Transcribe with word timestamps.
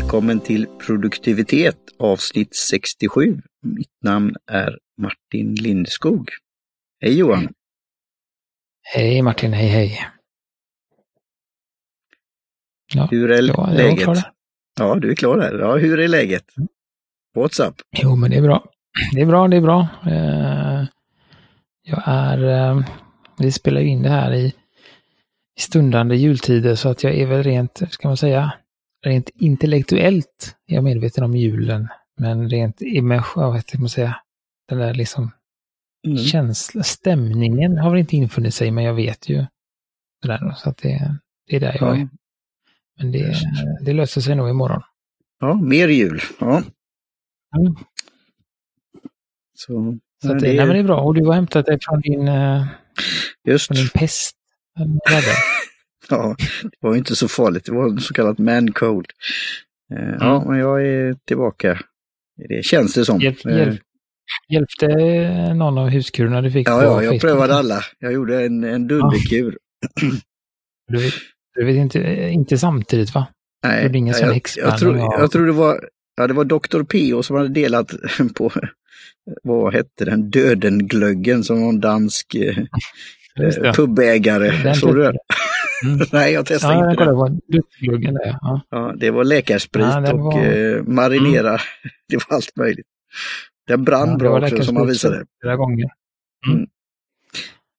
välkommen 0.00 0.40
till 0.40 0.66
produktivitet 0.66 1.76
avsnitt 1.98 2.56
67. 2.56 3.42
Mitt 3.62 4.02
namn 4.04 4.34
är 4.50 4.78
Martin 5.02 5.54
Lindskog. 5.54 6.30
Hej 7.00 7.18
Johan! 7.18 7.48
Hej 8.94 9.22
Martin, 9.22 9.52
hej 9.52 9.68
hej! 9.68 10.00
Ja, 12.94 13.08
hur 13.10 13.30
är 13.30 13.42
ja, 13.42 13.70
läget? 13.72 14.24
Ja, 14.78 14.94
du 14.94 15.10
är 15.10 15.14
klar 15.14 15.36
där. 15.36 15.58
Ja, 15.58 15.76
hur 15.76 16.00
är 16.00 16.08
läget? 16.08 16.44
What's 17.36 17.68
up? 17.68 17.74
Jo, 17.96 18.16
men 18.16 18.30
det 18.30 18.36
är 18.36 18.42
bra. 18.42 18.64
Det 19.12 19.20
är 19.20 19.26
bra, 19.26 19.48
det 19.48 19.56
är 19.56 19.60
bra. 19.60 19.88
Eh, 20.06 20.84
jag 21.82 22.02
är... 22.06 22.42
Eh, 22.42 22.84
vi 23.38 23.52
spelar 23.52 23.80
in 23.80 24.02
det 24.02 24.10
här 24.10 24.34
i, 24.34 24.46
i 25.56 25.60
stundande 25.60 26.16
jultider 26.16 26.74
så 26.74 26.88
att 26.88 27.04
jag 27.04 27.14
är 27.14 27.26
väl 27.26 27.42
rent, 27.42 27.82
ska 27.90 28.08
man 28.08 28.16
säga, 28.16 28.52
rent 29.04 29.30
intellektuellt 29.34 30.56
är 30.66 30.74
jag 30.74 30.84
medveten 30.84 31.24
om 31.24 31.36
julen. 31.36 31.88
Men 32.18 32.50
rent 32.50 32.82
emotion, 32.82 33.42
vad 33.42 33.62
ska 33.62 33.78
man 33.78 33.88
säga, 33.88 34.16
den 34.68 34.78
där 34.78 34.94
liksom 34.94 35.30
mm. 36.06 36.18
känsla, 36.18 36.82
stämningen 36.82 37.78
har 37.78 37.90
väl 37.90 37.98
inte 37.98 38.16
infunnit 38.16 38.54
sig, 38.54 38.70
men 38.70 38.84
jag 38.84 38.94
vet 38.94 39.28
ju. 39.28 39.46
Det 40.22 40.28
där, 40.28 40.54
så 40.56 40.70
att 40.70 40.76
det, 40.76 41.18
det 41.46 41.56
är 41.56 41.60
där 41.60 41.76
jag 41.80 42.00
är. 42.00 42.08
Men 42.98 43.12
det, 43.12 43.34
det 43.80 43.92
löser 43.92 44.20
sig 44.20 44.34
nog 44.34 44.48
imorgon. 44.48 44.82
Ja, 45.40 45.54
mer 45.54 45.88
jul. 45.88 46.20
Ja. 46.40 46.62
Mm. 47.56 47.76
Så, 49.54 49.98
så 50.22 50.28
det, 50.28 50.40
det, 50.40 50.46
nej, 50.46 50.56
men 50.56 50.68
det 50.68 50.78
är 50.78 50.82
bra. 50.82 51.00
Och 51.00 51.14
du 51.14 51.24
har 51.24 51.34
hämtat 51.34 51.66
det 51.66 51.78
från 51.82 52.00
din, 52.00 52.28
eh, 52.28 52.66
Just. 53.44 53.66
Från 53.66 53.76
din 53.76 53.88
pest. 53.88 54.36
ja, 56.10 56.36
det 56.62 56.78
var 56.80 56.96
inte 56.96 57.16
så 57.16 57.28
farligt. 57.28 57.64
Det 57.64 57.72
var 57.72 57.88
en 57.88 58.00
så 58.00 58.14
kallad 58.14 58.40
man 58.40 58.72
cold. 58.72 59.06
Eh. 59.94 60.16
Ja, 60.20 60.44
men 60.46 60.58
jag 60.58 60.86
är 60.86 61.16
tillbaka. 61.26 61.80
Det 62.48 62.64
känns 62.64 62.94
det 62.94 63.04
som. 63.04 63.20
Hjälp, 63.20 63.44
hjälp, 63.44 63.68
eh, 63.68 63.76
hjälpte 64.48 64.86
någon 65.54 65.78
av 65.78 65.88
huskurerna 65.88 66.42
du 66.42 66.50
fick? 66.50 66.68
Ja, 66.68 66.82
ja 66.82 67.02
jag 67.02 67.20
prövade 67.20 67.54
alla. 67.54 67.80
Jag 67.98 68.12
gjorde 68.12 68.44
en, 68.46 68.64
en 68.64 68.86
dunderkur. 68.86 69.58
Ja. 70.00 70.08
Du, 70.88 70.98
vet, 70.98 71.14
du 71.54 71.64
vet 71.64 71.76
inte, 71.76 71.98
inte 72.30 72.58
samtidigt 72.58 73.14
va? 73.14 73.26
Nej, 73.64 73.88
det 73.88 73.98
ingen 73.98 74.14
jag, 74.20 74.28
jag, 74.28 74.40
jag, 74.56 74.78
tror, 74.78 74.96
jag 74.98 75.30
tror 75.30 75.46
det 75.46 75.52
var, 75.52 75.88
ja, 76.16 76.26
det 76.26 76.34
var 76.34 76.44
Dr. 76.44 76.82
P.O. 76.82 77.22
som 77.22 77.36
hade 77.36 77.48
delat 77.48 77.94
på, 78.34 78.52
vad 79.42 79.74
hette 79.74 80.04
den, 80.04 80.30
Dödenglöggen 80.30 81.44
som 81.44 81.68
en 81.68 81.80
dansk 81.80 82.34
eh, 82.34 83.72
pubägare. 83.74 84.74
Såg 84.74 84.94
du 84.94 85.02
den? 85.02 85.16
Mm. 85.84 86.06
Nej, 86.12 86.32
jag 86.32 86.46
testade 86.46 86.74
ja, 86.74 86.90
inte. 86.90 87.04
Det. 88.12 88.38
Ja. 88.40 88.60
ja, 88.70 88.94
det 88.96 89.10
var 89.10 89.24
läkarsprit 89.24 89.86
ja, 89.86 90.12
och 90.12 90.20
var... 90.20 90.44
eh, 90.44 90.82
marinera. 90.82 91.48
Mm. 91.48 91.60
Det 92.08 92.16
var 92.16 92.36
allt 92.36 92.56
möjligt. 92.56 92.86
Den 93.66 93.84
brann 93.84 94.08
ja, 94.08 94.16
bra 94.16 94.40
också 94.40 94.64
som 94.64 94.74
man 94.74 94.86
visade. 94.86 95.24
Flera 95.40 95.56
gånger. 95.56 95.88
Mm. 96.46 96.58
Mm. 96.58 96.68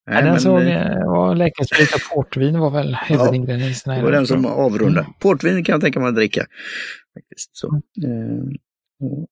Nej, 0.09 0.23
den 0.23 0.31
men, 0.31 0.41
såg, 0.41 0.61
eh, 0.61 1.05
var 1.05 1.35
läkarsprit 1.35 1.95
och 1.95 2.01
portvin 2.15 2.59
var 2.59 2.69
väl 2.69 2.97
huvudingredienserna. 3.07 3.95
Ja, 3.95 3.99
det 3.99 4.05
var 4.05 4.11
den 4.11 4.27
som 4.27 4.45
avrundade. 4.45 4.99
Mm. 5.05 5.13
Portvin 5.19 5.63
kan 5.63 5.73
jag 5.73 5.81
tänka 5.81 5.99
mig 5.99 6.09
att 6.09 6.15
dricka. 6.15 6.45
Så. 7.51 7.81
Mm. 8.03 8.39
Eh, 9.01 9.23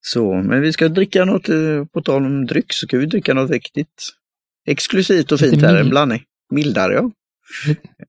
så, 0.00 0.34
men 0.34 0.60
vi 0.60 0.72
ska 0.72 0.88
dricka 0.88 1.24
något, 1.24 1.48
eh, 1.48 1.84
på 1.92 2.02
tal 2.02 2.26
om 2.26 2.46
dryck, 2.46 2.72
så 2.72 2.86
ska 2.86 2.98
vi 2.98 3.06
dricka 3.06 3.34
något 3.34 3.50
riktigt 3.50 4.02
exklusivt 4.66 5.32
och 5.32 5.40
fint 5.40 5.62
här, 5.62 5.76
en 5.76 5.90
blandning. 5.90 6.22
Mildare 6.50 6.92
ja. 6.92 7.10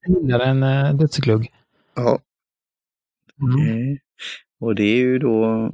Mildare 0.07 0.45
än 0.45 0.63
uh, 0.63 0.97
dödsglugg. 0.97 1.53
Ja. 1.95 2.19
Mm. 3.41 3.91
Eh, 3.91 3.97
och 4.59 4.75
det 4.75 4.83
är 4.83 4.97
ju 4.97 5.19
då 5.19 5.71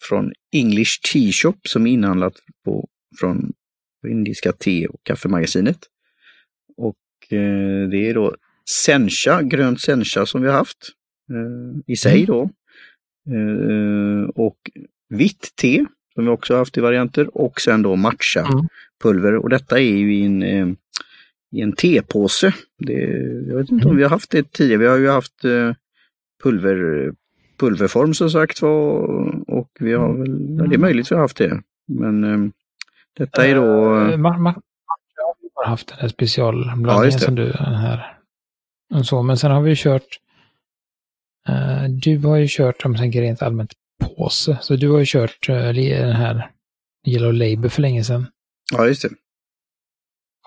från 0.00 0.32
English 0.52 1.00
Tea 1.12 1.32
Shop 1.32 1.58
som 1.68 1.86
är 1.86 1.90
inhandlat 1.90 2.34
på, 2.64 2.88
från 3.20 3.52
Indiska 4.06 4.52
te 4.52 4.86
och 4.86 5.00
kaffemagasinet. 5.02 5.78
Och 6.76 7.32
eh, 7.32 7.88
det 7.88 8.08
är 8.08 8.14
då 8.14 8.36
sencha, 8.84 9.42
grönt 9.42 9.80
sencha 9.80 10.26
som 10.26 10.42
vi 10.42 10.48
har 10.48 10.54
haft 10.54 10.88
eh, 11.30 11.80
i 11.86 11.96
sig 11.96 12.24
mm. 12.24 12.26
då. 12.26 12.50
Eh, 13.34 14.28
och 14.34 14.58
vitt 15.08 15.52
te 15.56 15.84
som 16.14 16.24
vi 16.24 16.30
också 16.30 16.56
haft 16.56 16.78
i 16.78 16.80
varianter 16.80 17.36
och 17.36 17.60
sen 17.60 17.82
då 17.82 17.96
matcha-pulver. 17.96 19.28
Mm. 19.28 19.40
Och 19.40 19.48
detta 19.48 19.78
är 19.78 19.96
ju 19.96 20.14
i 20.14 20.24
en, 20.24 20.42
eh, 20.42 20.68
i 21.52 21.60
en 21.60 21.72
tepåse. 21.72 22.54
Det, 22.78 22.92
jag 23.48 23.56
vet 23.56 23.70
inte 23.70 23.84
om 23.84 23.90
mm. 23.90 23.96
vi 23.96 24.02
har 24.02 24.10
haft 24.10 24.30
det 24.30 24.52
tidigare. 24.52 24.80
Vi 24.80 24.86
har 24.86 24.98
ju 24.98 25.08
haft 25.08 25.44
eh, 25.44 25.72
pulver, 26.42 27.12
pulverform 27.58 28.14
som 28.14 28.30
sagt 28.30 28.62
var 28.62 28.70
och 29.50 29.70
vi 29.80 29.92
har 29.92 30.12
väl, 30.18 30.56
det 30.68 30.76
är 30.76 30.78
möjligt 30.78 31.06
att 31.06 31.10
vi 31.10 31.14
har 31.14 31.22
haft 31.22 31.36
det. 31.36 31.62
Men 31.88 32.24
eh, 32.24 32.50
detta 33.16 33.46
är 33.46 33.54
då... 33.54 33.94
Uh, 33.94 34.16
man, 34.16 34.42
man, 34.42 34.62
har 35.54 35.66
haft 35.66 35.88
den 35.88 35.98
här 35.98 36.08
specialblandningen 36.08 37.12
ja, 37.12 37.18
som 37.18 37.34
du 37.34 37.52
här. 37.52 38.18
Och 38.94 39.06
så, 39.06 39.22
men 39.22 39.38
sen 39.38 39.50
har 39.50 39.62
vi 39.62 39.76
kört 39.76 40.18
uh, 41.48 41.88
du 41.88 42.18
har 42.18 42.36
ju 42.36 42.46
kört, 42.50 42.84
om 42.84 42.96
tänker 42.96 43.20
rent 43.20 43.42
allmänt, 43.42 43.72
påse. 44.00 44.58
Så 44.60 44.76
du 44.76 44.90
har 44.90 44.98
ju 44.98 45.06
kört 45.06 45.48
uh, 45.48 45.54
den 45.54 46.12
här 46.12 46.50
Yellow 47.06 47.32
Labour 47.32 47.68
för 47.68 47.82
länge 47.82 48.04
sedan. 48.04 48.26
Ja, 48.72 48.86
just 48.86 49.02
det. 49.02 49.08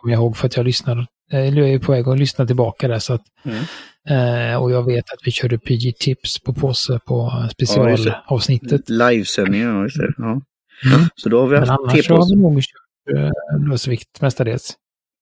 Kommer 0.05 0.15
jag 0.15 0.21
ihåg 0.21 0.37
för 0.37 0.47
att 0.47 0.57
jag 0.57 0.65
lyssnar, 0.65 1.07
eller 1.31 1.61
jag 1.61 1.69
är 1.69 1.79
på 1.79 1.91
väg 1.91 2.07
att 2.07 2.19
lyssna 2.19 2.45
tillbaka 2.45 2.87
där 2.87 2.99
så 2.99 3.13
att, 3.13 3.23
mm. 3.43 3.63
eh, 4.09 4.63
och 4.63 4.71
jag 4.71 4.85
vet 4.85 5.13
att 5.13 5.19
vi 5.23 5.31
körde 5.31 5.57
PG 5.57 5.97
Tips 5.99 6.39
på 6.39 6.53
påse 6.53 6.99
på 7.05 7.47
specialavsnittet. 7.51 8.81
Ja, 8.87 9.09
Livesändningen, 9.09 9.67
ja 9.67 9.83
just 9.83 9.97
det. 9.97 10.13
Ja. 10.17 10.23
Mm. 10.25 11.07
Så 11.15 11.29
då 11.29 11.39
har 11.39 11.47
vi 11.47 11.57
haft 11.57 11.69
Men 11.69 11.79
annars 11.79 12.09
har 12.09 12.35
vi 12.35 12.41
nog 12.41 12.61
kört 12.61 13.17
eh, 13.17 13.69
lösvikt 13.69 14.21
mestadels. 14.21 14.73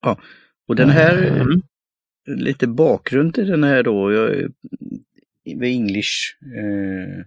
Ja, 0.02 0.18
och 0.68 0.76
den 0.76 0.90
här, 0.90 1.24
mm. 1.24 1.62
lite 2.28 2.68
bakgrund 2.68 3.34
till 3.34 3.48
den 3.48 3.64
här 3.64 3.84
då, 3.84 4.12
jag, 4.12 4.52
med 5.56 5.70
English 5.70 6.12
eh, 6.42 7.26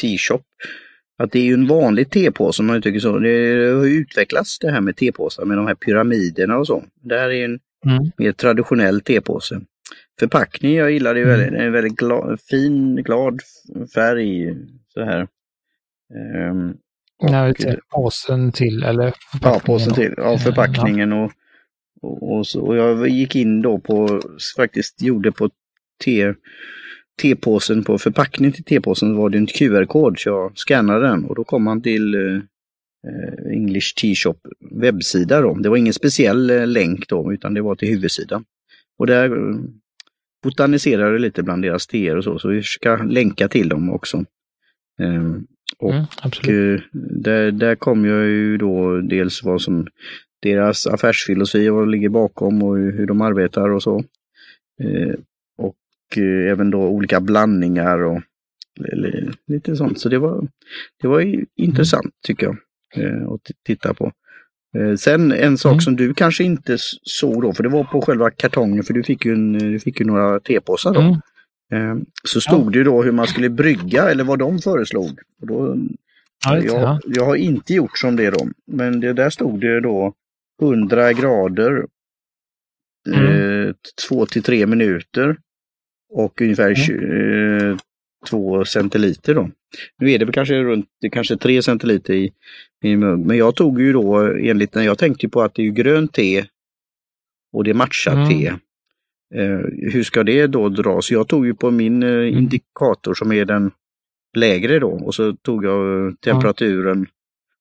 T-shop. 0.00 0.42
Att 1.16 1.32
det 1.32 1.38
är 1.38 1.44
ju 1.44 1.54
en 1.54 1.66
vanlig 1.66 2.10
tepåse 2.10 2.62
om 2.62 2.66
man 2.66 2.82
tycker 2.82 3.00
så. 3.00 3.18
Det 3.18 3.28
har 3.74 3.84
ju 3.84 4.00
utvecklats 4.00 4.58
det 4.58 4.70
här 4.70 4.80
med 4.80 4.96
tepåsar 4.96 5.44
med 5.44 5.56
de 5.56 5.66
här 5.66 5.74
pyramiderna 5.74 6.56
och 6.56 6.66
så. 6.66 6.84
Det 7.02 7.18
här 7.18 7.30
är 7.30 7.44
en 7.44 7.58
mm. 7.86 8.10
mer 8.16 8.32
traditionell 8.32 9.00
tepåse. 9.00 9.60
Förpackning, 10.20 10.74
jag 10.74 10.90
gillar 10.90 11.14
det 11.14 11.22
mm. 11.22 11.38
väldigt, 11.38 11.60
en 11.60 11.72
väldigt 11.72 11.96
glad, 11.96 12.40
fin, 12.40 12.96
glad 12.96 13.40
färg 13.94 14.56
så 14.94 15.04
här. 15.04 15.28
Um, 16.50 16.76
Nej, 17.22 17.54
påsen 17.90 18.52
till 18.52 18.82
eller 18.82 19.14
Ja, 19.42 19.60
påsen 19.64 19.94
till. 19.94 20.14
Ja, 20.16 20.38
förpackningen 20.38 21.12
och, 21.12 21.32
och, 22.02 22.32
och, 22.32 22.46
så, 22.46 22.60
och 22.60 22.76
jag 22.76 23.08
gick 23.08 23.36
in 23.36 23.62
då 23.62 23.78
på, 23.78 24.20
faktiskt 24.56 25.02
gjorde 25.02 25.32
på 25.32 25.50
te 26.04 26.34
tepåsen 27.22 27.84
på 27.84 27.98
förpackningen 27.98 28.52
till 28.52 28.64
tepåsen 28.64 29.16
var 29.16 29.30
det 29.30 29.38
en 29.38 29.46
QR-kod 29.46 30.18
så 30.18 30.28
jag 30.28 30.52
scannade 30.54 31.06
den 31.06 31.24
och 31.24 31.34
då 31.34 31.44
kom 31.44 31.62
man 31.64 31.82
till 31.82 32.14
eh, 32.14 32.36
eh 33.06 33.52
English 33.52 33.94
T-shop 34.00 34.36
webbsida. 34.70 35.40
Då. 35.40 35.54
Det 35.54 35.68
var 35.68 35.76
ingen 35.76 35.92
speciell 35.92 36.50
eh, 36.50 36.66
länk 36.66 37.08
då 37.08 37.32
utan 37.32 37.54
det 37.54 37.62
var 37.62 37.74
till 37.74 37.88
huvudsidan. 37.88 38.44
Och 38.98 39.06
där 39.06 39.30
eh, 39.30 39.56
botaniserade 40.42 41.18
lite 41.18 41.42
bland 41.42 41.62
deras 41.62 41.86
teer 41.86 42.16
och 42.16 42.24
så, 42.24 42.38
så 42.38 42.48
vi 42.48 42.62
ska 42.62 42.96
länka 42.96 43.48
till 43.48 43.68
dem 43.68 43.90
också. 43.90 44.24
Eh, 45.00 45.32
och 45.78 45.94
mm, 45.94 46.74
eh, 46.74 46.80
där, 46.92 47.50
där 47.50 47.74
kom 47.74 48.04
jag 48.04 48.26
ju 48.26 48.56
då 48.56 49.00
dels 49.00 49.42
vad 49.42 49.62
som 49.62 49.86
deras 50.42 50.86
affärsfilosofi 50.86 51.68
vad 51.68 51.90
ligger 51.90 52.08
bakom 52.08 52.62
och 52.62 52.76
hur 52.76 53.06
de 53.06 53.20
arbetar 53.20 53.70
och 53.70 53.82
så. 53.82 54.04
Eh, 56.16 56.22
Eh, 56.22 56.50
även 56.50 56.70
då 56.70 56.80
olika 56.80 57.20
blandningar 57.20 57.98
och 57.98 58.22
lite 59.46 59.76
sånt. 59.76 60.00
Så 60.00 60.08
det 60.08 60.18
var, 60.18 60.48
det 61.02 61.08
var 61.08 61.44
intressant 61.56 62.14
tycker 62.26 62.46
jag 62.46 62.56
eh, 63.04 63.28
att 63.28 63.40
titta 63.66 63.94
på. 63.94 64.12
Eh, 64.76 64.94
sen 64.94 65.32
en 65.32 65.58
sak 65.58 65.72
mm. 65.72 65.80
som 65.80 65.96
du 65.96 66.14
kanske 66.14 66.44
inte 66.44 66.76
såg 67.02 67.42
då, 67.42 67.52
för 67.52 67.62
det 67.62 67.68
var 67.68 67.84
på 67.84 68.00
själva 68.00 68.30
kartongen, 68.30 68.84
för 68.84 68.94
du 68.94 69.02
fick 69.02 69.24
ju, 69.24 69.32
en, 69.32 69.52
du 69.52 69.80
fick 69.80 70.00
ju 70.00 70.06
några 70.06 70.40
tepåsar 70.40 70.94
då. 70.94 71.00
Mm. 71.72 72.04
Så 72.24 72.40
stod 72.40 72.72
det 72.72 72.84
då 72.84 73.02
hur 73.02 73.12
man 73.12 73.26
skulle 73.26 73.50
brygga 73.50 74.10
eller 74.10 74.24
vad 74.24 74.38
de 74.38 74.58
föreslog. 74.58 75.18
Och 75.40 75.46
då, 75.46 75.76
jag, 76.44 77.00
jag 77.06 77.24
har 77.24 77.36
inte 77.36 77.74
gjort 77.74 77.98
som 77.98 78.16
det 78.16 78.30
då, 78.30 78.48
men 78.66 79.00
det 79.00 79.12
där 79.12 79.30
stod 79.30 79.60
det 79.60 79.80
då 79.80 80.12
100 80.62 81.12
grader, 81.12 81.86
mm. 83.08 83.66
eh, 83.66 83.74
2 84.08 84.26
till 84.26 84.42
3 84.42 84.66
minuter 84.66 85.36
och 86.14 86.40
ungefär 86.40 86.74
22 86.74 88.54
mm. 88.54 88.64
centiliter 88.64 89.34
då. 89.34 89.50
Nu 89.98 90.12
är 90.12 90.18
det 90.18 90.24
väl 90.24 90.34
kanske 90.34 90.62
runt 90.62 90.86
det 91.00 91.10
kanske 91.10 91.36
3 91.36 91.62
centiliter 91.62 92.14
i 92.14 92.32
min 92.82 93.00
mugg, 93.00 93.26
men 93.26 93.36
jag 93.36 93.54
tog 93.54 93.80
ju 93.80 93.92
då 93.92 94.16
enligt 94.20 94.76
jag 94.76 94.98
tänkte 94.98 95.28
på 95.28 95.42
att 95.42 95.54
det 95.54 95.66
är 95.66 95.70
grönt 95.70 96.12
te 96.12 96.44
och 97.52 97.64
det 97.64 97.70
är 97.70 97.74
matcha-te. 97.74 98.46
Mm. 98.48 98.58
Eh, 99.34 99.60
hur 99.92 100.02
ska 100.02 100.22
det 100.22 100.46
då 100.46 100.68
dras? 100.68 101.10
Jag 101.10 101.28
tog 101.28 101.46
ju 101.46 101.54
på 101.54 101.70
min 101.70 102.02
eh, 102.02 102.08
mm. 102.08 102.38
indikator 102.38 103.14
som 103.14 103.32
är 103.32 103.44
den 103.44 103.70
lägre 104.36 104.78
då 104.78 104.90
och 104.90 105.14
så 105.14 105.32
tog 105.32 105.64
jag 105.64 106.14
temperaturen 106.20 107.06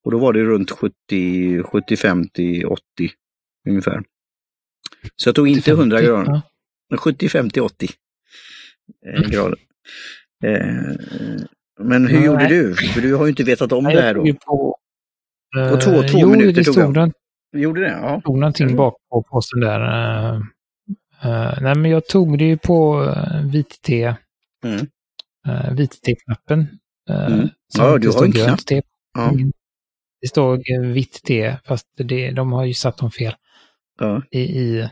och 0.03 0.11
då 0.11 0.17
var 0.17 0.33
det 0.33 0.43
runt 0.43 0.71
70, 0.71 1.63
75 1.63 2.27
till 2.27 2.65
80 2.65 2.81
ungefär. 3.69 4.03
Så 5.15 5.27
jag 5.27 5.35
tog 5.35 5.47
inte 5.47 5.71
100 5.71 6.01
grader. 6.01 6.41
75 6.97 7.49
till 7.49 7.61
80 7.61 7.87
mm. 9.17 9.31
grader. 9.31 9.57
Eh, 10.43 10.95
men 11.79 12.07
hur 12.07 12.17
Nej. 12.17 12.25
gjorde 12.25 12.47
du? 12.47 12.75
För 12.75 13.01
du 13.01 13.15
har 13.15 13.25
ju 13.25 13.29
inte 13.29 13.43
vetat 13.43 13.71
om 13.71 13.83
Nej, 13.83 13.95
det 13.95 14.01
här 14.01 14.13
då. 14.13 14.33
På, 14.45 14.77
uh, 15.57 15.69
på 15.69 15.77
två, 15.77 15.91
två 15.91 16.19
jo, 16.19 16.29
minuter 16.29 16.53
det 16.53 16.63
tog 16.63 16.77
jag. 16.77 16.93
Den, 16.93 17.13
gjorde 17.53 17.81
det? 17.81 17.89
Ja. 18.01 18.21
Tog 18.25 18.37
någonting 18.37 18.75
bak 18.75 18.95
på 19.09 19.23
posten 19.23 19.59
där. 19.59 19.79
Uh, 19.79 20.35
uh, 21.25 21.61
nej 21.61 21.75
men 21.75 21.85
jag 21.85 22.07
tog 22.07 22.37
det 22.37 22.45
ju 22.45 22.57
på 22.57 23.01
uh, 23.01 23.51
vit-te. 23.51 24.15
Mm. 24.63 24.87
Uh, 25.47 25.73
vit-te-knappen. 25.73 26.67
Mm. 27.09 27.49
Ja, 27.77 27.97
du 27.97 28.09
har 28.09 28.25
en 28.25 28.31
knapp. 28.31 28.59
Ja. 29.13 29.29
Mm. 29.29 29.51
Det 30.21 30.27
står 30.27 30.91
vitt 30.93 31.23
te, 31.23 31.57
fast 31.65 31.87
det, 31.95 32.31
de 32.31 32.51
har 32.51 32.65
ju 32.65 32.73
satt 32.73 32.97
dem 32.97 33.11
fel. 33.11 33.35
Ja. 33.99 34.21
I, 34.31 34.39
i, 34.39 34.89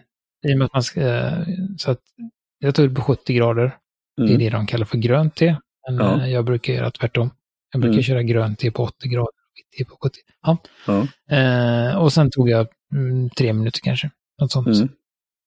I 0.47 0.53
och 0.53 0.57
med 0.57 0.65
att 0.65 0.73
man 0.73 0.83
ska, 0.83 1.31
så 1.77 1.91
att 1.91 1.99
jag 2.59 2.75
tog 2.75 2.89
det 2.89 2.95
på 2.95 3.01
70 3.01 3.33
grader. 3.33 3.77
Mm. 4.17 4.27
Det 4.27 4.33
är 4.33 4.35
mm. 4.35 4.39
det 4.39 4.49
de 4.49 4.67
kallar 4.67 4.85
för 4.85 4.97
grönt 4.97 5.35
te. 5.35 5.55
Men 5.89 5.97
ja. 5.97 6.27
jag 6.27 6.45
brukar 6.45 6.73
göra 6.73 6.91
tvärtom. 6.91 7.29
Jag 7.71 7.81
brukar 7.81 7.93
mm. 7.93 8.03
köra 8.03 8.23
grönt 8.23 8.59
te 8.59 8.71
på 8.71 8.83
80 8.83 9.07
grader 9.07 9.21
och 9.21 9.33
vitt 9.55 9.77
te 9.77 9.85
på 9.85 9.97
70. 10.03 10.17
Ja. 10.41 10.57
ja. 10.87 11.07
Eh, 11.37 11.97
och 11.97 12.13
sen 12.13 12.31
tog 12.31 12.49
jag 12.49 12.67
mm, 12.93 13.29
tre 13.29 13.53
minuter 13.53 13.79
kanske. 13.83 14.09
Något 14.41 14.51
sånt. 14.51 14.67
Mm. 14.67 14.89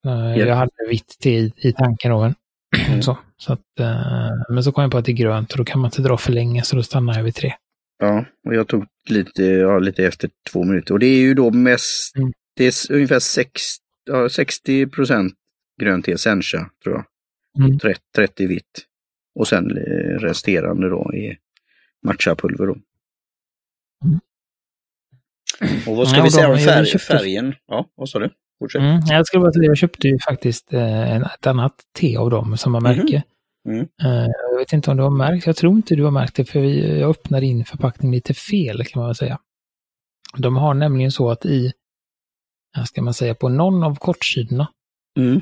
Eh, 0.05 0.37
jag 0.37 0.55
hade 0.55 0.71
vitt 0.89 1.17
te 1.19 1.37
i, 1.37 1.53
i 1.57 1.73
tanken 1.73 2.11
Mm. 2.87 3.01
Så, 3.01 3.17
så 3.37 3.53
att, 3.53 3.79
eh, 3.79 4.31
men 4.49 4.63
så 4.63 4.71
kom 4.71 4.81
jag 4.81 4.91
på 4.91 4.97
att 4.97 5.05
det 5.05 5.11
är 5.11 5.13
grönt 5.13 5.51
och 5.51 5.57
då 5.57 5.65
kan 5.65 5.81
man 5.81 5.87
inte 5.87 6.01
dra 6.01 6.17
för 6.17 6.31
länge 6.31 6.63
så 6.63 6.75
då 6.75 6.83
stannar 6.83 7.15
jag 7.15 7.23
vid 7.23 7.35
tre. 7.35 7.53
Ja, 7.99 8.25
och 8.47 8.55
jag 8.55 8.67
tog 8.67 8.85
lite, 9.09 9.43
ja, 9.43 9.79
lite 9.79 10.05
efter 10.05 10.29
två 10.51 10.63
minuter. 10.63 10.93
Och 10.93 10.99
det 10.99 11.05
är 11.05 11.17
ju 11.17 11.33
då 11.33 11.51
mest, 11.51 12.15
mm. 12.15 12.33
det 12.55 12.65
är 12.65 12.91
ungefär 12.91 13.19
60, 13.19 13.51
ja, 14.05 14.29
60 14.29 14.87
procent 14.87 15.33
grönt 15.81 16.05
te, 16.05 16.17
sencha 16.17 16.69
tror 16.83 16.95
jag. 16.95 17.05
Mm. 17.59 17.79
30, 17.79 18.01
30 18.15 18.47
vitt. 18.47 18.85
Och 19.39 19.47
sen 19.47 19.69
resterande 20.19 20.89
då 20.89 21.13
i 21.13 21.37
matchapulver. 22.07 22.67
Då. 22.67 22.75
Mm. 24.05 24.19
Och 25.87 25.95
vad 25.95 26.07
ska 26.07 26.17
ja, 26.17 26.23
vi 26.23 26.31
säga 26.31 26.51
om 26.51 26.57
färg, 26.57 26.99
färgen? 26.99 27.55
Ja, 27.67 27.85
vad 27.95 28.09
sa 28.09 28.19
du? 28.19 28.29
Fortsätt. 28.59 28.81
Mm, 28.81 28.99
jag 29.07 29.27
skulle 29.27 29.41
bara 29.41 29.51
säga, 29.51 29.65
jag 29.65 29.77
köpte 29.77 30.07
ju 30.07 30.19
faktiskt 30.19 30.73
eh, 30.73 31.15
ett 31.15 31.47
annat 31.47 31.73
te 31.93 32.17
av 32.17 32.29
dem, 32.29 32.57
samma 32.57 32.79
märke. 32.79 33.23
Mm. 33.67 33.87
Mm. 34.03 34.31
jag 34.51 34.57
vet 34.57 34.73
inte 34.73 34.91
om 34.91 34.97
du 34.97 35.03
har 35.03 35.09
märkt, 35.09 35.47
jag 35.47 35.55
tror 35.55 35.73
inte 35.73 35.95
du 35.95 36.03
har 36.03 36.11
märkt 36.11 36.35
det, 36.35 36.45
för 36.45 36.59
vi, 36.59 36.99
jag 36.99 37.09
öppnade 37.09 37.45
in 37.45 37.65
förpackningen 37.65 38.15
lite 38.15 38.33
fel 38.33 38.85
kan 38.85 38.99
man 38.99 39.07
väl 39.07 39.15
säga. 39.15 39.39
De 40.37 40.55
har 40.55 40.73
nämligen 40.73 41.11
så 41.11 41.31
att 41.31 41.45
i, 41.45 41.73
ska 42.85 43.01
man 43.01 43.13
säga, 43.13 43.35
på 43.35 43.49
någon 43.49 43.83
av 43.83 43.95
kortsidorna 43.95 44.67
mm. 45.19 45.41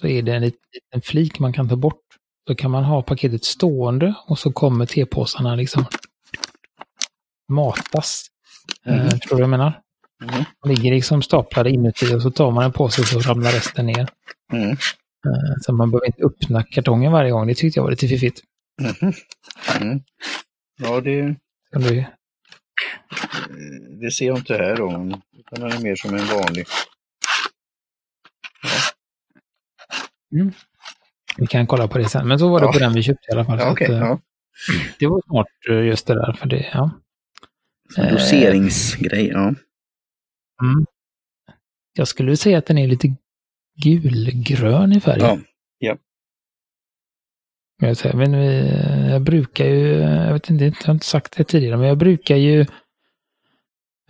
Så 0.00 0.06
är 0.06 0.22
det 0.22 0.34
en 0.34 0.42
liten 0.42 1.02
flik 1.02 1.38
man 1.38 1.52
kan 1.52 1.68
ta 1.68 1.76
bort. 1.76 2.02
Så 2.48 2.54
kan 2.54 2.70
man 2.70 2.84
ha 2.84 3.02
paketet 3.02 3.44
stående 3.44 4.14
och 4.26 4.38
så 4.38 4.52
kommer 4.52 4.86
tepåsarna 4.86 5.54
liksom 5.54 5.84
matas. 7.52 8.26
Mm. 8.84 9.10
Förstår 9.10 9.36
du 9.36 9.42
jag 9.42 9.50
menar? 9.50 9.80
Mm. 10.22 10.44
De 10.62 10.68
ligger 10.68 10.94
liksom 10.94 11.22
staplade 11.22 11.70
inuti 11.70 12.14
och 12.14 12.22
så 12.22 12.30
tar 12.30 12.50
man 12.50 12.64
en 12.64 12.72
påse 12.72 13.02
och 13.02 13.08
så 13.08 13.20
ramlar 13.20 13.52
resten 13.52 13.86
ner. 13.86 14.08
Mm. 14.52 14.76
Så 15.60 15.72
man 15.72 15.90
behöver 15.90 16.06
inte 16.06 16.22
öppna 16.22 16.62
kartongen 16.62 17.12
varje 17.12 17.30
gång. 17.30 17.46
Det 17.46 17.54
tyckte 17.54 17.78
jag 17.78 17.84
var 17.84 17.90
lite 17.90 18.08
fiffigt. 18.08 18.40
Mm. 18.82 19.14
Mm. 19.80 20.00
Ja, 20.78 21.00
det... 21.00 21.36
Du... 21.70 22.04
Det 24.00 24.10
ser 24.10 24.26
jag 24.26 24.38
inte 24.38 24.54
här 24.54 24.76
då. 24.76 24.86
Utan 25.38 25.68
den 25.68 25.72
är 25.72 25.82
mer 25.82 25.96
som 25.96 26.14
en 26.14 26.26
vanlig. 26.26 26.66
Ja. 28.62 28.70
Mm. 30.40 30.52
Vi 31.36 31.46
kan 31.46 31.66
kolla 31.66 31.88
på 31.88 31.98
det 31.98 32.08
sen. 32.08 32.28
Men 32.28 32.38
så 32.38 32.48
var 32.48 32.60
det 32.60 32.66
ja. 32.66 32.72
på 32.72 32.78
den 32.78 32.92
vi 32.92 33.02
köpte 33.02 33.26
i 33.28 33.32
alla 33.32 33.44
fall. 33.44 33.58
Ja, 33.58 33.72
okay, 33.72 33.86
att, 33.86 33.92
eh, 33.92 33.98
ja. 33.98 34.18
Det 34.98 35.06
var 35.06 35.22
smart 35.26 35.46
eh, 35.68 35.86
just 35.86 36.06
det 36.06 36.14
där. 36.14 36.32
För 36.32 36.46
det, 36.46 36.66
ja. 36.72 36.90
Doseringsgrej, 38.10 39.28
ja. 39.28 39.54
Mm. 40.62 40.86
Jag 41.92 42.08
skulle 42.08 42.36
säga 42.36 42.58
att 42.58 42.66
den 42.66 42.78
är 42.78 42.86
lite 42.86 43.14
gulgrön 43.82 44.92
i 44.92 45.00
färgen. 45.00 45.44
Ja. 45.78 45.96
ja. 47.78 47.86
Jag, 47.88 47.96
säga, 47.96 48.16
men 48.16 48.32
jag 49.10 49.22
brukar 49.22 49.64
ju, 49.64 49.98
jag 49.98 50.32
vet 50.32 50.50
inte, 50.50 50.64
jag 50.64 50.74
har 50.84 50.94
inte 50.94 51.06
sagt 51.06 51.36
det 51.36 51.44
tidigare, 51.44 51.76
men 51.76 51.88
jag 51.88 51.98
brukar 51.98 52.36
ju 52.36 52.66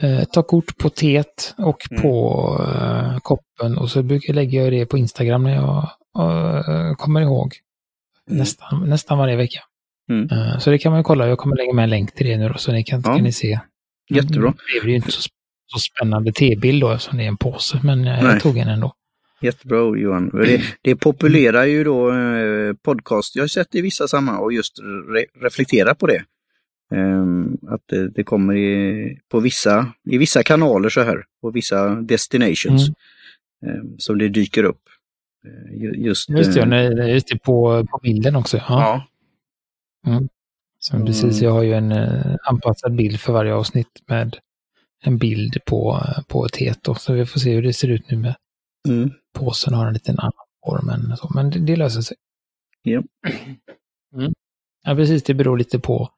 eh, 0.03 0.25
ta 0.25 0.43
kort 0.43 0.79
på 0.79 0.91
teet 0.91 1.55
och 1.59 1.91
mm. 1.91 2.03
på 2.03 2.67
eh, 2.69 3.19
koppen 3.19 3.79
och 3.79 3.91
så 3.91 4.03
brukar 4.03 4.29
jag 4.29 4.35
lägga 4.35 4.71
det 4.71 4.87
på 4.87 4.99
Instagram 4.99 5.43
när 5.43 5.55
jag 5.55 5.91
eh, 6.19 6.95
kommer 6.95 7.21
ihåg. 7.21 7.55
Mm. 8.29 8.39
Nästan, 8.39 8.89
nästan 8.89 9.19
varje 9.19 9.37
vecka. 9.37 9.61
Mm. 10.11 10.29
Eh, 10.31 10.59
så 10.59 10.71
det 10.71 10.79
kan 10.79 10.93
man 10.93 11.05
kolla, 11.05 11.29
jag 11.29 11.39
kommer 11.39 11.57
lägga 11.57 11.73
med 11.73 11.83
en 11.83 11.91
länk 11.91 12.15
till 12.15 12.27
det 12.27 12.37
nu 12.37 12.49
då, 12.49 12.59
så 12.59 12.73
ni 12.73 12.85
kan, 12.85 13.03
ja. 13.05 13.15
kan 13.15 13.25
ni 13.25 13.33
se. 13.33 13.61
Jättebra. 14.09 14.55
Det 14.75 14.81
blir 14.83 14.91
ju 14.91 14.97
inte 14.97 15.13
så, 15.13 15.29
så 15.67 15.79
spännande 15.79 16.33
tebild 16.33 16.81
då 16.81 16.93
eftersom 16.93 17.19
det 17.19 17.25
är 17.25 17.29
en 17.29 17.37
påse, 17.37 17.81
men 17.83 18.05
jag 18.05 18.25
Nej. 18.25 18.41
tog 18.41 18.59
en 18.59 18.69
ändå. 18.69 18.93
Jättebra 19.41 19.99
Johan. 19.99 20.29
Det, 20.29 20.63
det 20.83 20.97
populerar 20.97 21.65
ju 21.65 21.85
då 21.85 22.13
eh, 22.13 22.75
podcast. 22.75 23.37
Jag 23.37 23.43
har 23.43 23.49
sett 23.49 23.75
i 23.75 23.81
vissa 23.81 24.09
sammanhang 24.09 24.43
och 24.43 24.53
just 24.53 24.79
re, 25.15 25.25
reflektera 25.43 25.95
på 25.95 26.07
det. 26.07 26.25
Um, 26.91 27.59
att 27.69 27.81
det, 27.87 28.09
det 28.09 28.25
kommer 28.25 28.57
i, 28.57 29.19
på 29.29 29.41
vissa, 29.41 29.93
i 30.11 30.19
vissa 30.19 30.43
kanaler 30.43 30.89
så 30.89 31.03
här, 31.03 31.25
på 31.41 31.51
vissa 31.51 31.95
destinations. 31.95 32.89
Mm. 33.63 33.81
Um, 33.81 33.99
som 33.99 34.19
det 34.19 34.29
dyker 34.29 34.65
upp. 34.65 34.81
Uh, 35.47 36.05
just, 36.07 36.29
just 36.29 36.55
det, 36.55 37.01
uh, 37.01 37.11
just 37.11 37.29
det 37.29 37.39
på, 37.39 37.87
på 37.91 37.99
bilden 38.03 38.37
också. 38.37 38.57
Ja. 38.57 38.65
ja. 38.69 39.07
Mm. 40.13 40.29
Så 40.79 40.97
mm. 40.97 41.07
precis, 41.07 41.41
jag 41.41 41.51
har 41.51 41.63
ju 41.63 41.73
en 41.73 41.93
uh, 41.93 42.37
anpassad 42.49 42.97
bild 42.97 43.21
för 43.21 43.33
varje 43.33 43.55
avsnitt 43.55 44.03
med 44.07 44.37
en 45.05 45.19
bild 45.19 45.59
på, 45.67 46.03
på 46.29 46.49
teet. 46.49 46.89
Så 46.99 47.13
vi 47.13 47.27
får 47.27 47.41
se 47.41 47.55
hur 47.55 47.63
det 47.63 47.73
ser 47.73 47.89
ut 47.89 48.11
nu 48.11 48.17
med 48.17 48.35
mm 48.89 49.11
påsen 49.37 49.75
har 49.75 49.87
en 49.87 49.93
liten 49.93 50.19
annan 50.19 50.47
form 50.65 50.89
än 50.89 51.17
så, 51.17 51.31
men 51.35 51.51
det, 51.51 51.59
det 51.59 51.77
löser 51.77 52.01
sig. 52.01 52.17
Ja. 52.83 53.03
Mm. 54.15 54.33
Ja, 54.83 54.95
precis, 54.95 55.23
det 55.23 55.35
beror 55.35 55.59
lite 55.59 55.79
på. 55.79 56.11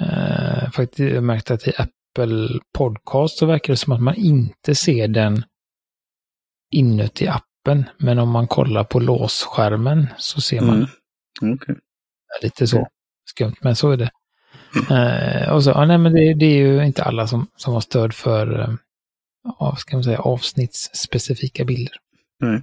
Eh, 0.00 0.70
faktiskt, 0.70 1.14
jag 1.14 1.24
märkte 1.24 1.54
att 1.54 1.68
i 1.68 1.72
Apple 1.76 2.60
Podcast 2.72 3.38
så 3.38 3.46
verkar 3.46 3.72
det 3.72 3.76
som 3.76 3.92
att 3.92 4.02
man 4.02 4.14
inte 4.14 4.74
ser 4.74 5.08
den 5.08 5.44
inuti 6.70 7.28
appen, 7.28 7.49
men 7.98 8.18
om 8.18 8.30
man 8.30 8.46
kollar 8.46 8.84
på 8.84 9.00
låsskärmen 9.00 10.06
så 10.18 10.40
ser 10.40 10.60
man 10.60 10.86
mm. 11.42 11.54
okay. 11.54 11.74
lite 12.42 12.66
så 12.66 12.88
skumt, 13.30 13.56
men 13.60 13.76
så 13.76 13.90
är 13.90 13.96
det. 13.96 14.10
Eh, 14.90 15.52
och 15.52 15.64
så, 15.64 15.70
ja, 15.70 15.84
nej, 15.84 15.98
men 15.98 16.12
det, 16.12 16.34
det, 16.34 16.46
är 16.46 16.56
ju 16.56 16.86
inte 16.86 17.04
alla 17.04 17.26
som, 17.26 17.46
som 17.56 17.74
har 17.74 17.80
stöd 17.80 18.14
för 18.14 18.60
eh, 19.60 19.76
ska 19.76 19.96
man 19.96 20.04
säga, 20.04 20.18
avsnittsspecifika 20.18 21.64
bilder. 21.64 21.96
Nej. 22.40 22.62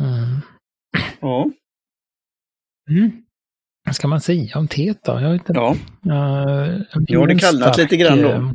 Mm. 0.00 0.40
Ja. 1.20 1.50
Mm. 2.90 3.22
Vad 3.84 3.96
ska 3.96 4.08
man 4.08 4.20
säga 4.20 4.58
om 4.58 4.68
teet 4.68 5.04
då? 5.04 5.20
Jag 5.20 5.34
inte. 5.34 5.52
Ja. 5.54 5.76
Uh, 6.06 6.82
nu 7.08 7.18
har 7.18 7.26
det 7.26 7.38
kallnat 7.38 7.74
stark, 7.74 7.78
lite 7.78 7.96
grann 7.96 8.22
då. 8.22 8.28
Eh, 8.28 8.50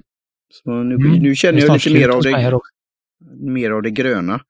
Så 0.50 0.72
nu, 0.72 0.96
mm, 0.96 1.12
nu 1.12 1.36
känner 1.36 1.60
jag 1.60 1.74
lite 1.74 1.94
mer 1.94 2.10
av, 2.10 2.22
det, 2.22 2.62
mer 3.34 3.72
av 3.72 3.82
det 3.82 3.92
gröna. 3.92 4.42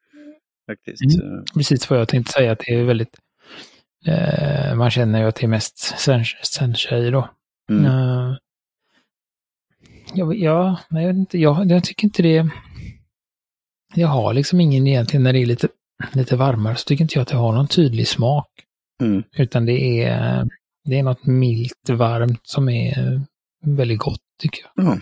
Faktiskt. 0.70 1.22
Mm, 1.22 1.46
precis 1.54 1.90
vad 1.90 2.00
jag 2.00 2.08
tänkte 2.08 2.32
säga, 2.32 2.52
att 2.52 2.60
det 2.60 2.74
är 2.74 2.84
väldigt... 2.84 3.18
Uh, 4.08 4.76
man 4.76 4.92
känner 4.92 5.22
ju 5.22 5.28
att 5.28 5.36
det 5.36 5.46
är 5.46 5.48
mest 5.48 6.00
i 6.98 7.10
då. 7.10 7.30
Mm. 7.70 7.86
Uh, 7.86 8.38
jag, 10.14 10.36
ja, 10.36 10.80
jag, 10.90 11.08
vet 11.08 11.16
inte, 11.16 11.38
jag, 11.38 11.72
jag 11.72 11.84
tycker 11.84 12.06
inte 12.06 12.24
det 12.24 12.50
jag 13.96 14.08
har 14.08 14.34
liksom 14.34 14.62
ingen 14.62 14.88
egentligen 14.88 15.24
när 15.24 15.34
det 15.34 15.40
är 15.40 15.46
lite, 15.46 15.68
lite 16.14 16.36
varmare 16.36 16.76
så 16.76 16.86
tycker 16.86 17.04
inte 17.04 17.18
jag 17.18 17.22
att 17.22 17.28
det 17.28 17.38
har 17.38 17.54
någon 17.54 17.68
tydlig 17.68 18.08
smak. 18.08 18.50
Mm. 19.04 19.24
Utan 19.38 19.66
det 19.66 20.04
är, 20.04 20.48
det 20.84 21.00
är 21.00 21.04
något 21.04 21.26
milt 21.26 21.90
varmt 21.90 22.42
som 22.44 22.70
är 22.70 23.22
väldigt 23.66 24.00
gott 24.00 24.22
tycker 24.42 24.66
jag. 24.76 24.86
Mm. 24.86 25.02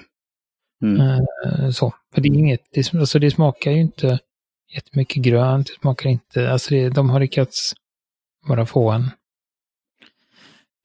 Mm. 0.83 1.25
Så, 1.73 1.93
för 2.13 2.21
det 2.21 2.29
är 2.29 2.33
inget, 2.33 2.61
det, 2.71 2.93
alltså 2.93 3.19
det 3.19 3.31
smakar 3.31 3.71
ju 3.71 3.81
inte 3.81 4.19
jättemycket 4.75 5.23
grönt, 5.23 5.67
det 5.67 5.73
smakar 5.81 6.09
inte, 6.09 6.51
alltså 6.51 6.73
det, 6.73 6.89
de 6.89 7.09
har 7.09 7.19
lyckats 7.19 7.73
bara 8.47 8.65
få 8.65 8.91
en, 8.91 9.09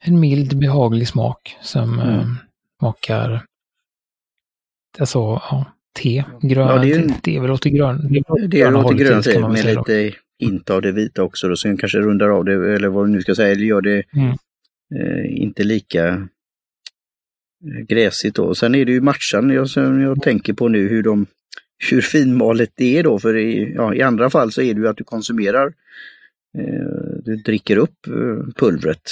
en 0.05 0.21
mild 0.21 0.59
behaglig 0.59 1.09
smak 1.09 1.57
som 1.63 2.01
mm. 2.01 2.15
äh, 2.15 2.27
smakar, 2.79 3.45
alltså 4.99 5.19
ja, 5.19 5.65
te. 5.93 6.25
Grön, 6.43 6.69
ja, 6.69 6.79
det, 6.79 6.93
är, 6.93 7.15
det 7.23 7.37
är 7.37 7.41
väl 7.41 7.51
åt 7.51 7.63
det 7.63 7.71
grön, 7.71 8.13
det, 8.13 8.49
det 8.49 8.61
är 8.61 8.77
åt 8.77 8.89
det 8.89 9.05
gröna 9.05 9.23
te 9.23 9.49
med 9.49 9.65
lite 9.65 10.15
inte 10.39 10.75
av 10.75 10.83
det 10.83 10.93
vita 10.93 11.23
också 11.23 11.49
då, 11.49 11.57
så 11.57 11.77
kanske 11.77 11.99
rundar 11.99 12.29
av 12.29 12.45
det 12.45 12.75
eller 12.75 12.89
vad 12.89 13.07
du 13.07 13.13
nu 13.13 13.23
ska 13.23 13.35
säga, 13.35 13.53
eller 13.53 13.65
gör 13.65 13.81
det 13.81 14.03
mm. 14.13 14.29
eh, 14.95 15.43
inte 15.43 15.65
lika 15.65 16.09
eh, 16.09 16.19
gräsigt 17.89 18.37
då. 18.37 18.55
Sen 18.55 18.75
är 18.75 18.85
det 18.85 18.93
ju 18.93 19.01
matchan 19.01 19.51
jag, 19.51 19.69
som 19.69 20.01
jag 20.01 20.23
tänker 20.23 20.53
på 20.53 20.69
nu 20.69 20.89
hur 20.89 21.03
de 21.03 21.27
hur 21.91 22.01
finmalet 22.01 22.71
det 22.75 22.99
är 22.99 23.03
då, 23.03 23.19
för 23.19 23.37
i, 23.37 23.75
ja, 23.75 23.95
i 23.95 24.03
andra 24.03 24.31
fall 24.31 24.53
så 24.53 24.63
är 24.63 24.75
det 24.75 24.81
ju 24.81 24.89
att 24.89 24.97
du 24.97 25.05
konsumerar, 25.05 25.67
eh, 26.59 27.23
du 27.25 27.37
dricker 27.37 27.77
upp 27.77 28.07
eh, 28.07 28.53
pulvret. 28.57 29.03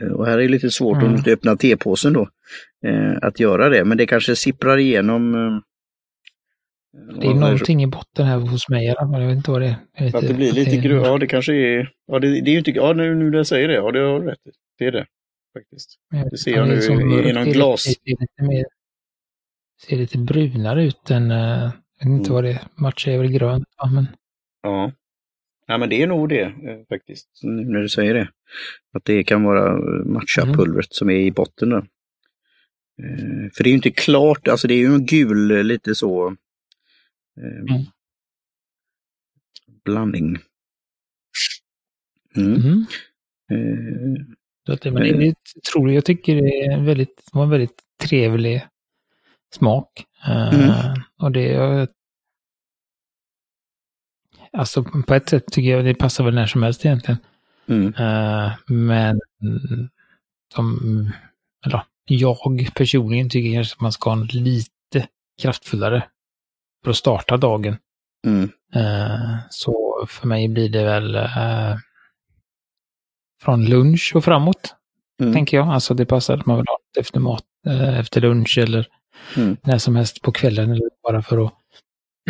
Eh, 0.00 0.08
och 0.08 0.26
här 0.26 0.38
är 0.38 0.42
det 0.42 0.48
lite 0.48 0.70
svårt 0.70 0.98
mm. 0.98 1.14
om 1.14 1.22
du 1.22 1.32
öppnar 1.32 1.56
tepåsen 1.56 2.12
då, 2.12 2.28
eh, 2.86 3.16
att 3.22 3.40
göra 3.40 3.68
det, 3.68 3.84
men 3.84 3.98
det 3.98 4.06
kanske 4.06 4.36
sipprar 4.36 4.78
igenom 4.78 5.34
eh, 5.34 5.60
det 7.20 7.26
är 7.26 7.34
någonting 7.34 7.82
i 7.82 7.86
botten 7.86 8.26
här 8.26 8.38
hos 8.38 8.68
mig 8.68 8.94
men 9.10 9.20
jag 9.20 9.28
vet 9.28 9.36
inte 9.36 9.50
vad 9.50 9.62
det 9.62 9.76
är. 9.94 10.04
Lite, 10.04 10.18
att 10.18 10.28
det 10.28 10.34
blir 10.34 10.52
lite 10.52 10.76
grönt, 10.76 11.06
ja 11.06 11.18
det 11.18 11.26
kanske 11.26 11.54
är, 11.54 11.90
ja 12.06 12.18
det, 12.18 12.28
det 12.28 12.50
är 12.50 12.52
ju 12.52 12.58
inte, 12.58 12.70
ja 12.70 12.92
nu, 12.92 13.14
nu 13.14 13.30
när 13.30 13.36
jag 13.36 13.46
säger 13.46 13.68
det, 13.68 13.74
ja 13.74 13.90
det 13.90 13.98
har 13.98 14.20
rätt 14.20 14.38
Det 14.78 14.84
är 14.84 14.92
det 14.92 15.06
faktiskt. 15.58 15.98
Det 16.30 16.38
ser 16.38 16.56
jag 16.56 16.68
nu 16.68 17.32
någon 17.32 17.52
glas. 17.52 17.84
Det 17.84 17.90
ser 17.90 18.20
lite, 18.20 18.42
mer, 18.42 18.64
ser 19.86 19.96
lite 19.96 20.18
brunare 20.18 20.84
ut 20.84 21.10
än, 21.10 21.30
jag 21.30 21.72
vet 21.98 22.06
inte 22.06 22.30
mm. 22.30 22.32
vad 22.32 22.44
det 22.44 22.50
är, 22.50 22.68
match 22.74 23.08
är 23.08 23.18
väl 23.18 23.32
grönt 23.32 23.68
ja, 23.76 23.90
men. 23.90 24.06
Ja. 24.62 24.92
Ja 25.66 25.78
men 25.78 25.88
det 25.88 26.02
är 26.02 26.06
nog 26.06 26.28
det 26.28 26.42
eh, 26.42 26.86
faktiskt, 26.88 27.28
när 27.42 27.80
du 27.80 27.88
säger 27.88 28.14
det. 28.14 28.28
Att 28.92 29.04
det 29.04 29.24
kan 29.24 29.44
vara 29.44 29.78
matcha-pulvret 30.04 30.86
mm. 30.86 30.90
som 30.90 31.10
är 31.10 31.18
i 31.18 31.30
botten. 31.30 31.72
Eh, 31.72 31.82
för 33.54 33.64
det 33.64 33.68
är 33.68 33.70
ju 33.70 33.76
inte 33.76 33.90
klart, 33.90 34.48
alltså 34.48 34.68
det 34.68 34.74
är 34.74 34.78
ju 34.78 34.94
en 34.94 35.06
gul 35.06 35.66
lite 35.66 35.94
så 35.94 36.36
Eh, 37.40 37.74
mm. 37.74 37.86
Blandning. 39.84 40.36
Mm. 42.36 42.86
Mm. 43.50 44.36
Eh, 44.68 44.76
det, 44.82 44.90
men 44.90 45.02
det, 45.02 45.18
det 45.18 45.62
tror 45.72 45.92
jag 45.92 46.04
tycker 46.04 46.34
det 46.34 46.64
är 46.64 46.72
en 46.72 46.84
väldigt, 46.84 47.28
var 47.32 47.42
en 47.42 47.50
väldigt 47.50 47.82
trevlig 48.02 48.66
smak. 49.54 50.04
Uh, 50.28 50.94
och 51.18 51.32
det 51.32 51.88
Alltså 54.52 54.84
på 54.84 55.14
ett 55.14 55.28
sätt 55.28 55.46
tycker 55.52 55.70
jag 55.70 55.84
det 55.84 55.94
passar 55.94 56.24
väl 56.24 56.34
när 56.34 56.46
som 56.46 56.62
helst 56.62 56.86
egentligen. 56.86 57.18
Mm. 57.68 57.86
Uh, 57.86 58.52
men 58.66 59.20
som, 60.54 61.12
eller, 61.66 61.82
jag 62.04 62.36
personligen 62.74 63.30
tycker 63.30 63.60
att 63.60 63.80
man 63.80 63.92
ska 63.92 64.10
ha 64.10 64.16
en 64.16 64.26
lite 64.26 65.08
kraftfullare 65.42 66.02
för 66.84 66.90
att 66.90 66.96
starta 66.96 67.36
dagen. 67.36 67.76
Mm. 68.26 68.50
Eh, 68.74 69.38
så 69.50 70.06
för 70.08 70.28
mig 70.28 70.48
blir 70.48 70.68
det 70.68 70.84
väl 70.84 71.14
eh, 71.14 71.76
från 73.42 73.64
lunch 73.64 74.12
och 74.14 74.24
framåt, 74.24 74.74
mm. 75.22 75.34
tänker 75.34 75.56
jag. 75.56 75.68
Alltså 75.68 75.94
det 75.94 76.06
passar 76.06 76.38
att 76.38 76.46
man 76.46 76.56
vill 76.56 76.66
ha 76.66 76.78
det 76.94 77.00
efter 77.00 77.20
mat, 77.20 77.44
eh, 77.66 77.98
efter 77.98 78.20
lunch 78.20 78.58
eller 78.58 78.88
mm. 79.36 79.56
när 79.62 79.78
som 79.78 79.96
helst 79.96 80.22
på 80.22 80.32
kvällen 80.32 80.70
eller 80.70 80.90
bara 81.02 81.22
för 81.22 81.46
att 81.46 81.54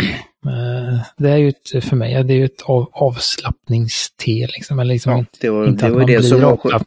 det 1.17 1.31
är 1.31 1.37
ju 1.37 1.49
ett, 1.49 1.85
för 1.85 1.97
mig, 1.97 2.25
det 2.25 2.35
är 2.35 2.39
ju 2.39 2.45
ett 2.45 2.63
av, 2.63 2.91
avslappningste 2.93 4.33
liksom. 4.47 4.79
Eller 4.79 4.95
liksom 4.95 5.13
ja, 5.13 5.25
det 5.41 5.51
var, 5.51 5.67
inte 5.67 5.87
det 5.87 5.91
var 5.91 5.99
man 5.99 6.07
det 6.07 6.19
blir 6.19 6.45
avslappnad. 6.45 6.87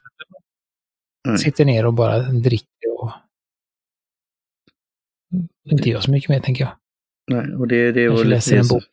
Mm. 1.27 1.37
Sitter 1.37 1.65
ner 1.65 1.85
och 1.85 1.93
bara 1.93 2.19
dricker 2.19 2.99
och 2.99 3.11
inte 5.71 5.89
gör 5.89 5.99
så 5.99 6.11
mycket 6.11 6.29
mer 6.29 6.39
tänker 6.39 6.63
jag. 6.63 6.73
Nej, 7.31 7.55
och 7.55 7.67
det, 7.67 7.91
det 7.91 8.09
var 8.09 8.23
lite 8.23 8.57
en 8.57 8.67
bok. 8.67 8.83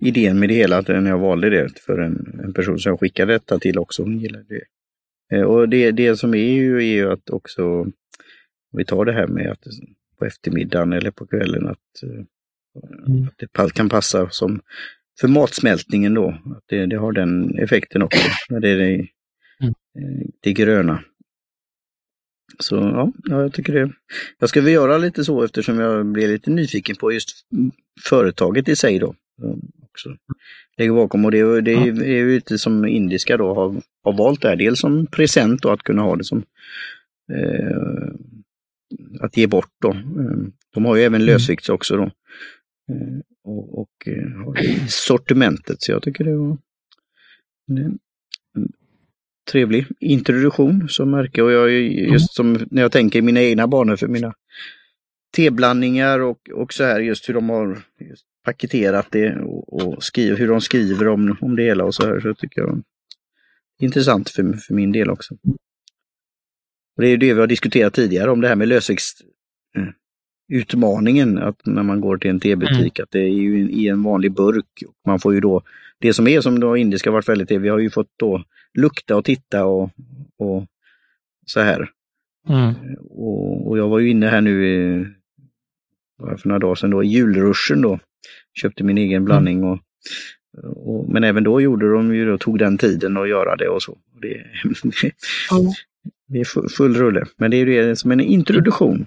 Idén 0.00 0.38
med 0.38 0.48
det 0.48 0.54
hela, 0.54 0.80
när 0.80 1.10
jag 1.10 1.18
valde 1.18 1.50
det 1.50 1.80
för 1.80 1.98
en, 1.98 2.40
en 2.44 2.52
person 2.52 2.78
som 2.78 2.90
jag 2.90 3.00
skickade 3.00 3.32
detta 3.32 3.58
till 3.58 3.78
också, 3.78 4.02
hon 4.02 4.18
gillade 4.18 4.44
det. 4.48 4.64
Eh, 5.36 5.42
och 5.42 5.68
det, 5.68 5.90
det 5.90 6.16
som 6.16 6.34
är 6.34 6.52
ju, 6.52 6.76
är 6.76 6.94
ju 6.94 7.12
att 7.12 7.30
också, 7.30 7.64
om 7.64 7.92
vi 8.76 8.84
tar 8.84 9.04
det 9.04 9.12
här 9.12 9.26
med 9.26 9.50
att 9.50 9.64
på 10.18 10.24
eftermiddagen 10.24 10.92
eller 10.92 11.10
på 11.10 11.26
kvällen, 11.26 11.68
att, 11.68 12.02
eh, 12.02 12.24
mm. 13.06 13.28
att 13.28 13.38
det 13.38 13.74
kan 13.74 13.88
passa 13.88 14.30
som 14.30 14.60
för 15.20 15.28
matsmältningen 15.28 16.14
då, 16.14 16.28
att 16.28 16.64
det, 16.66 16.86
det 16.86 16.96
har 16.96 17.12
den 17.12 17.58
effekten 17.58 18.02
också, 18.02 18.28
när 18.48 18.60
det 18.60 18.68
är 18.68 18.76
det, 18.76 18.84
mm. 19.60 19.74
Eh, 19.98 20.26
det 20.40 20.52
gröna. 20.52 21.04
Så 22.58 22.76
ja, 22.76 23.12
jag 23.24 23.52
tycker 23.52 23.72
det. 23.72 23.92
Jag 24.38 24.48
ska 24.48 24.60
väl 24.60 24.72
göra 24.72 24.98
lite 24.98 25.24
så 25.24 25.42
eftersom 25.42 25.78
jag 25.78 26.06
blev 26.06 26.30
lite 26.30 26.50
nyfiken 26.50 26.96
på 26.96 27.12
just 27.12 27.30
företaget 28.08 28.68
i 28.68 28.76
sig 28.76 28.98
då. 28.98 29.14
Också. 29.82 30.16
Lägger 30.76 30.92
bakom 30.92 31.24
och 31.24 31.30
det, 31.30 31.60
det 31.60 31.72
är, 31.72 31.92
det 31.92 32.06
är 32.06 32.16
ju 32.16 32.34
lite 32.34 32.58
som 32.58 32.84
indiska 32.84 33.36
då 33.36 33.54
har, 33.54 33.82
har 34.04 34.12
valt 34.12 34.42
det 34.42 34.48
här. 34.48 34.56
Dels 34.56 34.80
som 34.80 35.06
present 35.06 35.62
då 35.62 35.70
att 35.70 35.82
kunna 35.82 36.02
ha 36.02 36.16
det 36.16 36.24
som 36.24 36.44
eh, 37.32 38.12
att 39.20 39.36
ge 39.36 39.46
bort 39.46 39.72
då. 39.82 39.90
Eh, 39.90 40.38
de 40.74 40.84
har 40.84 40.96
ju 40.96 41.02
även 41.02 41.20
mm. 41.20 41.26
lösvikts 41.26 41.68
också 41.68 41.96
då. 41.96 42.04
Eh, 42.92 43.20
och, 43.44 43.78
och 43.78 44.08
eh, 44.08 44.44
har 44.44 44.54
det 44.54 44.90
sortimentet 44.90 45.82
så 45.82 45.92
jag 45.92 46.02
tycker 46.02 46.24
det 46.24 46.36
var 46.36 46.58
trevlig 49.50 49.86
introduktion 50.00 50.88
som 50.88 51.10
märke 51.10 51.42
och 51.42 51.52
jag 51.52 51.72
just 51.72 52.34
som 52.34 52.66
när 52.70 52.82
jag 52.82 52.92
tänker 52.92 53.18
i 53.18 53.22
mina 53.22 53.42
egna 53.42 53.66
banor 53.66 53.96
för 53.96 54.08
mina 54.08 54.34
teblandningar 55.36 56.20
och, 56.20 56.50
och 56.54 56.72
så 56.72 56.84
här 56.84 57.00
just 57.00 57.28
hur 57.28 57.34
de 57.34 57.48
har 57.48 57.82
paketerat 58.44 59.06
det 59.10 59.36
och, 59.36 59.72
och 59.72 60.04
skriver, 60.04 60.36
hur 60.36 60.48
de 60.48 60.60
skriver 60.60 61.08
om, 61.08 61.36
om 61.40 61.56
det 61.56 61.62
hela 61.62 61.84
och 61.84 61.94
så 61.94 62.06
här 62.06 62.20
så 62.20 62.34
tycker 62.34 62.60
jag 62.60 62.70
är 62.70 62.82
intressant 63.84 64.30
för, 64.30 64.52
för 64.52 64.74
min 64.74 64.92
del 64.92 65.10
också. 65.10 65.34
Och 66.96 67.02
Det 67.02 67.08
är 67.08 67.16
det 67.16 67.34
vi 67.34 67.40
har 67.40 67.46
diskuterat 67.46 67.94
tidigare 67.94 68.30
om 68.30 68.40
det 68.40 68.48
här 68.48 68.56
med 68.56 68.68
lösviktsutmaningen, 68.68 71.38
eh, 71.38 71.46
att 71.46 71.66
när 71.66 71.82
man 71.82 72.00
går 72.00 72.16
till 72.16 72.30
en 72.30 72.40
tebutik, 72.40 72.98
mm. 72.98 73.04
att 73.04 73.10
det 73.10 73.20
är 73.20 73.32
ju 73.32 73.70
i 73.70 73.88
en 73.88 74.02
vanlig 74.02 74.32
burk. 74.32 74.82
Man 75.06 75.20
får 75.20 75.34
ju 75.34 75.40
då, 75.40 75.62
det 75.98 76.14
som 76.14 76.26
är 76.26 76.40
som 76.40 76.60
då 76.60 76.76
indiska 76.76 77.10
varit 77.10 77.28
väldigt 77.28 77.50
vi 77.50 77.68
har 77.68 77.78
ju 77.78 77.90
fått 77.90 78.12
då 78.16 78.44
lukta 78.74 79.16
och 79.16 79.24
titta 79.24 79.64
och, 79.64 79.90
och 80.38 80.66
så 81.46 81.60
här. 81.60 81.90
Mm. 82.48 82.74
Och, 83.00 83.68
och, 83.68 83.78
jag 83.78 83.88
var 83.88 83.98
ju 83.98 84.10
inne 84.10 84.26
här 84.26 84.40
nu 84.40 84.66
i, 84.66 85.04
för 86.18 86.48
några 86.48 86.58
dagar 86.58 86.74
sedan 86.74 86.90
då, 86.90 87.04
i 87.04 87.08
julruschen 87.08 87.82
då. 87.82 87.98
Köpte 88.60 88.84
min 88.84 88.98
egen 88.98 89.16
mm. 89.16 89.24
blandning 89.24 89.64
och, 89.64 89.78
och, 90.76 91.08
men 91.08 91.24
även 91.24 91.44
då 91.44 91.60
gjorde 91.60 91.92
de 91.92 92.14
ju 92.14 92.26
då, 92.26 92.38
tog 92.38 92.58
den 92.58 92.78
tiden 92.78 93.16
att 93.16 93.28
göra 93.28 93.56
det 93.56 93.68
och 93.68 93.82
så. 93.82 93.98
Det, 94.22 94.34
mm. 94.34 95.72
det 96.28 96.40
är 96.40 96.68
full 96.76 96.96
rulle, 96.96 97.26
men 97.36 97.50
det 97.50 97.56
är 97.56 97.66
ju 97.66 97.88
det 97.88 97.96
som 97.96 98.10
en 98.10 98.20
introduktion. 98.20 99.06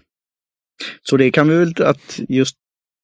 Så 1.01 1.17
det 1.17 1.31
kan 1.31 1.49
vi 1.49 1.55
väl 1.55 1.73
att 1.83 2.19
just 2.29 2.57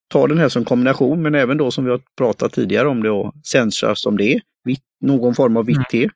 ta 0.08 0.28
den 0.28 0.38
här 0.38 0.50
som 0.50 0.66
kombination, 0.66 1.22
men 1.22 1.36
även 1.36 1.58
då 1.58 1.72
som 1.72 1.86
vi 1.86 1.92
har 1.92 2.02
pratat 2.18 2.54
tidigare 2.54 2.88
om 2.88 3.04
det 3.04 3.10
och 3.10 3.34
sensa 3.44 3.96
som 3.96 4.18
det 4.18 4.34
är, 4.34 4.42
någon 5.04 5.36
form 5.36 5.58
av 5.58 5.66
vitt 5.66 5.76
mm. 5.76 5.86
te. 5.92 6.10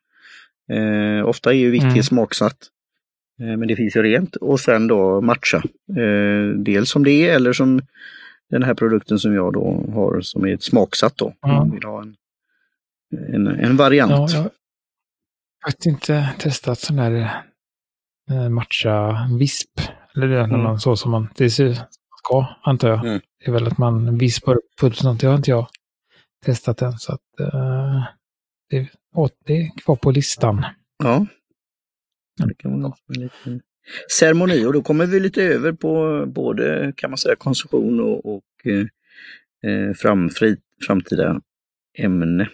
Eh, 0.72 1.28
ofta 1.28 1.52
är 1.52 1.56
ju 1.56 1.70
vitt 1.70 1.82
mm. 1.82 2.02
smaksatt. 2.02 2.56
Eh, 3.40 3.56
men 3.56 3.68
det 3.68 3.76
finns 3.76 3.96
ju 3.96 4.02
rent. 4.02 4.36
Och 4.36 4.60
sen 4.60 4.86
då 4.86 5.20
matcha. 5.20 5.62
Eh, 5.96 6.56
dels 6.56 6.90
som 6.90 7.04
det 7.04 7.28
är 7.28 7.34
eller 7.34 7.52
som 7.52 7.80
den 8.50 8.62
här 8.62 8.74
produkten 8.74 9.18
som 9.18 9.34
jag 9.34 9.52
då 9.52 9.84
har 9.94 10.20
som 10.20 10.46
är 10.46 10.56
smaksatt 10.56 11.16
då. 11.16 11.32
Mm. 11.44 11.56
Man 11.56 11.70
vill 11.70 11.84
ha 11.84 12.02
en, 12.02 12.16
en, 13.34 13.46
en 13.46 13.76
variant. 13.76 14.10
Ja, 14.10 14.28
jag 14.30 14.42
har 14.42 14.50
faktiskt 15.66 15.86
inte 15.86 16.34
testat 16.38 16.78
sån 16.78 16.98
här 16.98 17.44
eh, 18.30 18.48
matcha 18.48 19.28
visp. 19.38 19.80
Eller 20.14 20.26
det 20.26 20.36
är 20.36 20.44
mm. 20.44 20.60
någon 20.60 20.80
så 20.80 20.96
som 20.96 21.10
man 21.10 21.28
det 21.36 21.50
ska, 21.50 22.46
antar 22.62 22.88
jag. 22.88 23.06
Mm. 23.06 23.20
Det 23.38 23.50
är 23.50 23.52
väl 23.52 23.66
att 23.66 23.78
man 23.78 24.18
vispar 24.18 24.54
upp 24.54 24.76
pulsen. 24.80 25.16
Det 25.16 25.26
har 25.26 25.36
inte 25.36 25.50
jag 25.50 25.66
testat 26.44 26.82
än. 26.82 26.92
Så 26.92 27.12
att, 27.12 27.20
uh, 27.40 28.04
det 28.70 28.88
det 29.44 29.56
är 29.56 29.78
kvar 29.78 29.96
på 29.96 30.10
listan. 30.10 30.64
Ja. 30.98 31.26
Det 32.36 32.54
kan 32.54 32.82
vara 32.82 32.94
en 33.08 33.20
liten 33.20 33.60
ceremoni 34.18 34.64
och 34.64 34.72
då 34.72 34.82
kommer 34.82 35.06
vi 35.06 35.20
lite 35.20 35.42
över 35.42 35.72
på 35.72 36.24
både 36.26 36.92
kan 36.96 37.10
man 37.10 37.18
säga 37.18 37.36
konsumtion 37.36 38.00
och, 38.00 38.36
och 38.36 38.44
eh, 38.64 38.86
eh 39.70 39.94
fram, 39.94 40.30
fri, 40.30 40.56
framtida 40.86 41.40
ämne. 41.98 42.48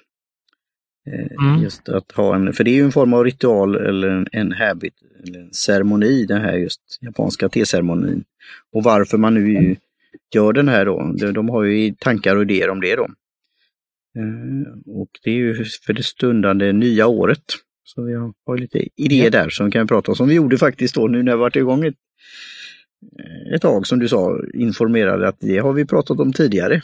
Eh, 1.06 1.46
mm. 1.46 1.62
Just 1.62 1.88
att 1.88 2.12
ha 2.12 2.34
en, 2.34 2.52
för 2.52 2.64
det 2.64 2.70
är 2.70 2.74
ju 2.74 2.84
en 2.84 2.92
form 2.92 3.14
av 3.14 3.24
ritual 3.24 3.76
eller 3.76 4.08
en, 4.08 4.26
en 4.32 4.52
habit, 4.52 4.94
eller 5.22 5.40
en 5.40 5.52
ceremoni, 5.52 6.26
den 6.26 6.40
här 6.40 6.52
just 6.56 6.98
japanska 7.00 7.48
teceremonin. 7.48 8.24
Och 8.72 8.82
varför 8.82 9.18
man 9.18 9.34
nu 9.34 9.56
mm. 9.56 9.76
gör 10.34 10.52
den 10.52 10.68
här 10.68 10.86
då, 10.86 11.14
de, 11.18 11.32
de 11.32 11.48
har 11.48 11.64
ju 11.64 11.94
tankar 11.94 12.36
och 12.36 12.42
idéer 12.42 12.70
om 12.70 12.80
det 12.80 12.96
då. 12.96 13.08
Eh, 14.18 14.94
och 15.00 15.10
det 15.22 15.30
är 15.30 15.34
ju 15.34 15.64
för 15.86 15.92
det 15.92 16.02
stundande 16.02 16.72
nya 16.72 17.06
året. 17.06 17.44
Så 17.84 18.02
vi 18.02 18.14
har 18.46 18.58
lite 18.58 18.88
idéer 18.96 19.30
där 19.30 19.48
som 19.48 19.66
vi 19.66 19.72
kan 19.72 19.86
prata 19.86 20.12
om. 20.12 20.16
Som 20.16 20.28
vi 20.28 20.34
gjorde 20.34 20.58
faktiskt 20.58 20.94
då 20.94 21.06
nu 21.06 21.22
när 21.22 21.32
vi 21.32 21.38
varit 21.38 21.56
igång 21.56 21.84
ett, 21.84 21.94
ett 23.54 23.62
tag 23.62 23.86
som 23.86 23.98
du 23.98 24.08
sa, 24.08 24.40
informerade 24.54 25.28
att 25.28 25.40
det 25.40 25.58
har 25.58 25.72
vi 25.72 25.84
pratat 25.84 26.20
om 26.20 26.32
tidigare. 26.32 26.82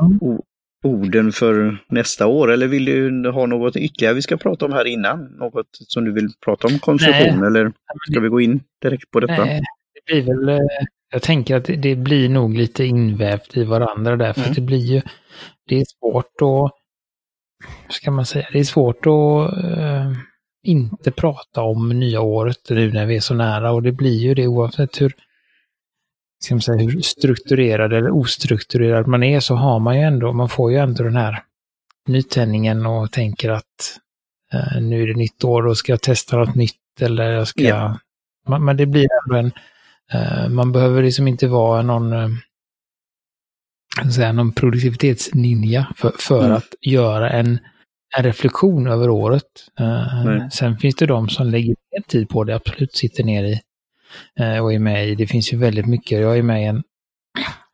Mm. 0.00 0.38
orden 0.84 1.32
för 1.32 1.84
nästa 1.88 2.26
år? 2.26 2.52
Eller 2.52 2.66
vill 2.66 2.84
du 2.84 3.30
ha 3.30 3.46
något 3.46 3.76
ytterligare 3.76 4.14
vi 4.14 4.22
ska 4.22 4.36
prata 4.36 4.64
om 4.64 4.72
här 4.72 4.84
innan? 4.84 5.24
Något 5.24 5.66
som 5.70 6.04
du 6.04 6.12
vill 6.12 6.28
prata 6.44 6.68
om 6.68 6.78
konsumtion? 6.78 7.40
Nej. 7.40 7.46
Eller 7.46 7.72
ska 8.10 8.20
vi 8.20 8.28
gå 8.28 8.40
in 8.40 8.60
direkt 8.82 9.10
på 9.10 9.20
detta? 9.20 9.44
Nej, 9.44 9.62
det 9.94 10.12
blir 10.12 10.22
väl, 10.22 10.48
eh, 10.48 10.66
jag 11.12 11.22
tänker 11.22 11.56
att 11.56 11.64
det 11.64 11.96
blir 11.96 12.28
nog 12.28 12.56
lite 12.56 12.84
invävt 12.84 13.56
i 13.56 13.64
varandra 13.64 14.16
där. 14.16 14.32
För 14.32 14.40
mm. 14.40 14.54
det 14.54 14.60
blir 14.60 14.78
ju, 14.94 15.02
det 15.68 15.80
är 15.80 15.84
svårt 15.98 16.42
att, 16.42 16.83
ska 17.88 18.10
man 18.10 18.26
säga, 18.26 18.46
det 18.52 18.58
är 18.58 18.64
svårt 18.64 19.06
att 19.06 19.64
äh, 19.64 20.12
inte 20.64 21.10
prata 21.10 21.62
om 21.62 21.88
nya 21.88 22.20
året 22.20 22.70
nu 22.70 22.92
när 22.92 23.06
vi 23.06 23.16
är 23.16 23.20
så 23.20 23.34
nära. 23.34 23.72
Och 23.72 23.82
det 23.82 23.92
blir 23.92 24.18
ju 24.18 24.34
det 24.34 24.46
oavsett 24.46 25.00
hur, 25.00 25.12
ska 26.44 26.54
man 26.54 26.62
säga, 26.62 26.78
hur 26.78 27.00
strukturerad 27.00 27.92
eller 27.92 28.10
ostrukturerad 28.10 29.06
man 29.06 29.22
är 29.22 29.40
så 29.40 29.54
har 29.54 29.78
man 29.78 29.96
ju 29.96 30.02
ändå, 30.02 30.32
man 30.32 30.48
får 30.48 30.72
ju 30.72 30.78
ändå 30.78 31.04
den 31.04 31.16
här 31.16 31.42
nytändningen 32.08 32.86
och 32.86 33.12
tänker 33.12 33.50
att 33.50 33.98
eh, 34.52 34.80
nu 34.82 35.02
är 35.02 35.06
det 35.06 35.14
nytt 35.14 35.44
år 35.44 35.66
och 35.66 35.76
ska 35.76 35.92
jag 35.92 36.02
testa 36.02 36.36
något 36.36 36.54
nytt 36.54 36.74
eller 37.00 37.32
jag 37.32 37.48
ska... 37.48 37.62
Ja. 37.62 37.98
Man, 38.48 38.64
men 38.64 38.76
det 38.76 38.86
blir 38.86 39.08
ändå 39.24 39.38
en... 39.38 39.52
Eh, 40.12 40.48
man 40.48 40.72
behöver 40.72 41.02
liksom 41.02 41.28
inte 41.28 41.46
vara 41.46 41.82
någon, 41.82 42.12
eh, 42.12 42.28
säga, 44.14 44.32
någon 44.32 44.52
produktivitetsninja 44.52 45.86
för, 45.96 46.12
för 46.18 46.44
mm. 46.44 46.56
att 46.56 46.74
göra 46.80 47.30
en, 47.30 47.58
en 48.16 48.24
reflektion 48.24 48.86
över 48.86 49.10
året. 49.10 49.42
Eh, 49.80 50.48
sen 50.48 50.78
finns 50.78 50.94
det 50.94 51.06
de 51.06 51.28
som 51.28 51.46
lägger 51.46 51.68
mer 51.68 52.02
tid 52.08 52.28
på 52.28 52.44
det, 52.44 52.54
absolut 52.54 52.96
sitter 52.96 53.24
ner 53.24 53.44
i 53.44 53.60
Eh, 54.40 54.58
och 54.58 54.72
är 54.72 54.78
med 54.78 55.08
i, 55.08 55.14
det 55.14 55.26
finns 55.26 55.52
ju 55.52 55.56
väldigt 55.56 55.86
mycket, 55.86 56.20
jag 56.20 56.38
är 56.38 56.42
med 56.42 56.62
i 56.62 56.64
en, 56.64 56.82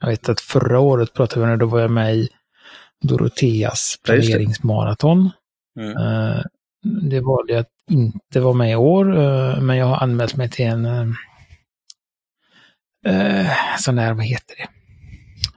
jag 0.01 0.09
vet 0.09 0.29
att 0.29 0.41
förra 0.41 0.81
året 0.81 1.15
pratade 1.15 1.47
vi 1.47 1.53
om 1.53 1.59
då 1.59 1.67
var 1.67 1.81
jag 1.81 1.91
med 1.91 2.17
i 2.17 2.29
Doroteas 3.03 3.99
planeringsmaraton. 4.05 5.31
Mm. 5.81 5.97
Eh, 5.97 6.43
det 7.11 7.21
valde 7.21 7.53
jag 7.53 7.61
att 7.61 7.91
inte 7.91 8.41
vara 8.41 8.55
med 8.55 8.71
i 8.71 8.75
år, 8.75 9.05
men 9.61 9.77
jag 9.77 9.87
har 9.87 9.97
anmält 9.97 10.37
mig 10.37 10.51
till 10.51 10.67
en 10.67 11.15
sån 13.79 13.97
där, 13.97 14.15
vad 14.15 14.25
heter 14.25 14.57
det, 14.57 14.69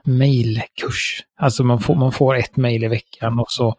mailkurs. 0.06 1.22
Alltså 1.40 1.64
man 1.64 1.80
får, 1.80 1.94
man 1.94 2.12
får 2.12 2.36
ett 2.36 2.56
mail 2.56 2.84
i 2.84 2.88
veckan 2.88 3.38
och 3.38 3.50
så 3.50 3.76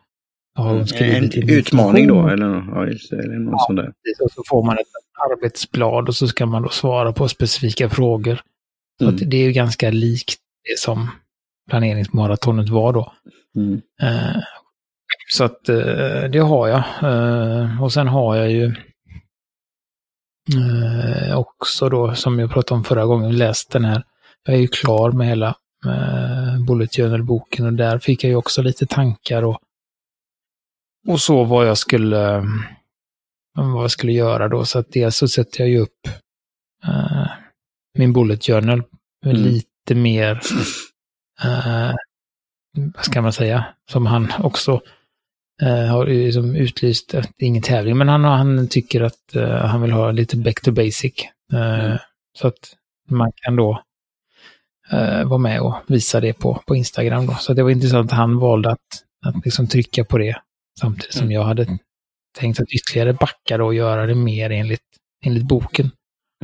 har 0.56 0.74
hon 0.74 0.88
skrivit 0.88 1.36
en 1.36 1.50
utmaning 1.50 2.08
då, 2.08 2.28
eller, 2.28 2.46
ja, 2.46 2.84
eller 2.84 3.40
något 3.40 3.52
ja, 3.52 3.66
sånt 3.68 3.78
där. 3.78 3.94
Och 4.24 4.32
så 4.32 4.44
får 4.48 4.66
man 4.66 4.78
ett 4.78 4.88
arbetsblad 5.32 6.08
och 6.08 6.16
så 6.16 6.28
ska 6.28 6.46
man 6.46 6.64
då 6.64 6.70
svara 6.70 7.14
på 7.14 7.28
specifika 7.28 7.90
frågor. 7.90 8.42
Så 9.00 9.08
mm. 9.08 9.30
det 9.30 9.38
är 9.38 9.44
ju 9.44 9.52
ganska 9.52 9.90
likt 9.90 10.40
det 10.64 10.80
som 10.80 11.10
planeringsmaratonet 11.70 12.70
var 12.70 12.94
då. 12.94 13.14
Mm. 13.56 13.82
Eh, 14.02 14.42
så 15.34 15.44
att 15.44 15.70
eh, 15.70 16.24
det 16.32 16.40
har 16.40 16.68
jag. 16.68 16.84
Eh, 17.04 17.84
och 17.84 17.94
sen 17.94 18.08
har 18.08 18.36
jag 18.36 18.52
ju 18.52 18.76
eh, 20.56 21.38
också 21.38 21.90
då, 21.90 22.16
som 22.16 22.40
jag 22.40 22.52
pratade 22.52 22.78
om 22.78 22.84
förra 22.84 23.06
gången, 23.06 23.38
läst 23.38 23.72
den 23.72 23.86
här. 23.86 24.04
Jag 24.46 24.56
är 24.56 24.60
ju 24.60 24.68
klar 24.68 25.12
med 25.12 25.28
hela 25.28 25.56
Bullet 26.68 26.96
Journal-boken 26.96 27.66
och 27.66 27.74
där 27.74 28.00
fick 28.00 28.24
jag 28.24 28.30
ju 28.30 28.36
också 28.36 28.62
lite 28.62 28.86
tankar 28.86 29.44
och, 29.44 29.60
och 31.08 31.22
så 31.22 31.44
vad 31.44 31.68
jag 31.68 31.78
skulle 31.78 32.44
vad 33.56 33.84
jag 33.84 33.92
skulle 33.92 34.12
göra 34.12 34.48
då. 34.48 34.66
Så 34.66 34.80
att 34.80 34.92
dels 34.92 35.18
så 35.18 35.28
sätter 35.28 35.60
jag 35.60 35.70
ju 35.70 35.80
upp 35.80 36.08
uh, 36.88 37.28
min 37.98 38.14
bullet 38.14 38.46
journal 38.46 38.84
mm. 39.26 39.38
lite 39.38 39.96
mer, 39.96 40.42
uh, 41.46 41.96
vad 42.96 43.06
ska 43.06 43.22
man 43.22 43.34
säga, 43.34 43.66
som 43.92 44.06
han 44.06 44.32
också 44.40 44.82
uh, 45.64 45.86
har 45.86 46.06
liksom 46.06 46.56
utlyst, 46.56 47.12
det 47.12 47.18
är 47.18 47.48
ingen 47.48 47.64
tävling, 47.64 47.98
men 47.98 48.10
han, 48.10 48.24
han 48.24 48.68
tycker 48.68 49.02
att 49.02 49.36
han 49.62 49.82
vill 49.82 49.92
ha 49.92 50.12
lite 50.12 50.38
back 50.38 50.62
to 50.62 50.72
basic. 50.72 51.14
Mm. 51.54 51.98
Så 52.38 52.48
att 52.48 52.76
man 53.10 53.32
kan 53.36 53.56
då 53.56 53.84
vara 55.26 55.38
med 55.38 55.62
och 55.62 55.76
visa 55.88 56.20
det 56.20 56.34
på, 56.34 56.62
på 56.68 56.76
Instagram. 56.76 57.26
Då. 57.26 57.34
Så 57.34 57.54
det 57.54 57.64
var 57.64 57.70
intressant 57.70 58.12
att 58.12 58.18
han 58.18 58.40
valde 58.40 58.72
att, 58.72 58.80
att 59.26 59.46
liksom 59.46 59.68
trycka 59.68 60.06
på 60.06 60.18
det 60.18 60.36
samtidigt 60.80 61.14
som 61.14 61.24
mm. 61.24 61.32
jag 61.32 61.44
hade 61.44 61.78
tänkt 62.36 62.60
att 62.60 62.70
ytterligare 62.70 63.14
backa 63.14 63.64
och 63.64 63.76
göra 63.76 64.06
det 64.06 64.16
mer 64.16 64.50
enligt, 64.50 64.82
enligt 65.26 65.44
boken. 65.44 65.92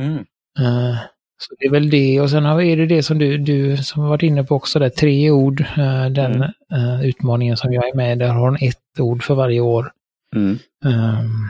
Mm. 0.00 0.18
Uh, 0.60 0.96
så 1.38 1.54
det 1.58 1.66
är 1.66 1.70
väl 1.70 1.90
det 1.90 2.20
och 2.20 2.30
sen 2.30 2.46
är 2.46 2.76
det 2.76 2.86
det 2.86 3.02
som 3.02 3.18
du, 3.18 3.38
du 3.38 3.76
som 3.76 4.02
har 4.02 4.08
varit 4.08 4.22
inne 4.22 4.44
på 4.44 4.54
också, 4.54 4.78
där, 4.78 4.88
tre 4.88 5.30
ord. 5.30 5.60
Uh, 5.60 6.06
den 6.06 6.34
mm. 6.34 6.50
uh, 6.74 7.04
utmaningen 7.04 7.56
som 7.56 7.72
jag 7.72 7.88
är 7.88 7.96
med 7.96 8.18
där 8.18 8.28
har 8.28 8.40
hon 8.40 8.58
ett 8.60 9.00
ord 9.00 9.22
för 9.22 9.34
varje 9.34 9.60
år. 9.60 9.92
Mm. 10.36 10.58
Um, 10.84 11.48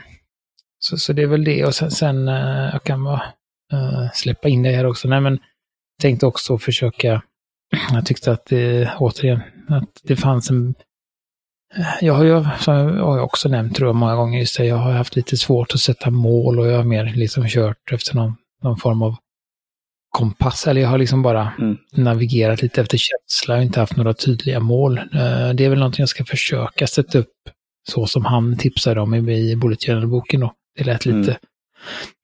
så, 0.79 0.97
så 0.97 1.13
det 1.13 1.23
är 1.23 1.27
väl 1.27 1.45
det 1.45 1.65
och 1.65 1.75
sen, 1.75 1.91
sen 1.91 2.27
jag 2.73 2.83
kan 2.83 3.05
bara 3.05 3.23
släppa 4.15 4.49
in 4.49 4.63
det 4.63 4.71
här 4.71 4.87
också. 4.87 5.09
Nej 5.09 5.21
men 5.21 5.39
tänkte 6.03 6.27
också 6.27 6.59
försöka, 6.59 7.23
jag 7.93 8.07
tyckte 8.07 8.33
att 8.33 8.47
det, 8.47 8.91
återigen, 8.99 9.41
att 9.69 10.01
det 10.03 10.17
fanns 10.17 10.51
en 10.51 10.75
jag 12.01 12.15
har 12.15 12.25
ju, 12.25 12.45
som 12.61 12.75
jag 12.75 13.25
också 13.25 13.49
nämnt 13.49 13.77
tror 13.77 13.89
jag 13.89 13.97
många 13.97 14.15
gånger, 14.15 14.39
just 14.39 14.57
det, 14.57 14.65
jag 14.65 14.77
har 14.77 14.93
haft 14.93 15.17
lite 15.17 15.37
svårt 15.37 15.75
att 15.75 15.81
sätta 15.81 16.11
mål 16.11 16.59
och 16.59 16.67
jag 16.67 16.77
har 16.77 16.85
mer 16.85 17.05
liksom 17.05 17.49
kört 17.49 17.93
efter 17.93 18.15
någon, 18.15 18.37
någon 18.63 18.77
form 18.77 19.03
av 19.03 19.17
kompass. 20.11 20.67
Eller 20.67 20.81
jag 20.81 20.89
har 20.89 20.99
liksom 20.99 21.23
bara 21.23 21.53
mm. 21.59 21.77
navigerat 21.93 22.63
lite 22.63 22.81
efter 22.81 22.99
känsla 22.99 23.57
och 23.57 23.63
inte 23.63 23.81
haft 23.81 23.97
några 23.97 24.15
tydliga 24.15 24.61
mål. 24.61 24.99
Eh, 24.99 25.51
det 25.55 25.65
är 25.65 25.69
väl 25.69 25.79
någonting 25.79 26.03
jag 26.03 26.09
ska 26.09 26.25
försöka 26.25 26.87
sätta 26.87 27.19
upp 27.19 27.33
så 27.89 28.07
som 28.07 28.25
han 28.25 28.57
tipsade 28.57 29.01
om 29.01 29.15
i 29.15 29.57
Bullet 29.57 29.85
Journal-boken 29.85 30.41
då. 30.41 30.53
Det 30.77 30.85
lät 30.85 31.07
lite, 31.07 31.31
mm. 31.31 31.39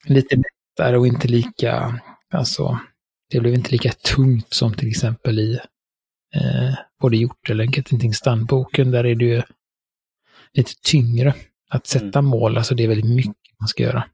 lite 0.04 0.36
lättare 0.36 0.96
och 0.96 1.06
inte 1.06 1.28
lika, 1.28 2.00
alltså, 2.32 2.78
det 3.30 3.40
blev 3.40 3.54
inte 3.54 3.70
lika 3.70 3.92
tungt 3.92 4.54
som 4.54 4.74
till 4.74 4.88
exempel 4.88 5.38
i 5.38 5.58
eh, 6.34 6.74
både 7.00 7.16
gjort 7.16 7.50
eller 7.50 7.64
Getting 7.64 8.12
Done-boken, 8.24 8.90
där 8.90 9.06
är 9.06 9.14
det 9.14 9.24
ju 9.24 9.42
lite 10.52 10.72
tyngre 10.82 11.34
att 11.68 11.86
sätta 11.86 12.18
mm. 12.18 12.24
mål, 12.24 12.56
alltså 12.56 12.74
det 12.74 12.84
är 12.84 12.88
väldigt 12.88 13.16
mycket 13.16 13.60
man 13.60 13.68
ska 13.68 13.82
göra. 13.82 14.04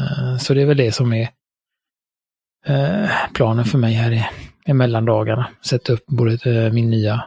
Uh, 0.00 0.38
så 0.38 0.54
det 0.54 0.62
är 0.62 0.66
väl 0.66 0.76
det 0.76 0.92
som 0.92 1.12
är 1.12 1.28
uh, 2.68 3.10
planen 3.34 3.64
för 3.64 3.78
mig 3.78 3.92
här 3.92 4.12
i, 4.12 4.24
i 4.66 4.72
mellandagarna. 4.72 5.50
Sätta 5.64 5.92
upp 5.92 6.06
både 6.06 6.50
uh, 6.50 6.72
min 6.72 6.90
nya 6.90 7.24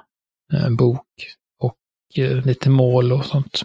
bok 0.78 1.06
och 1.60 1.78
lite 2.46 2.70
mål 2.70 3.12
och 3.12 3.26
sånt. 3.26 3.62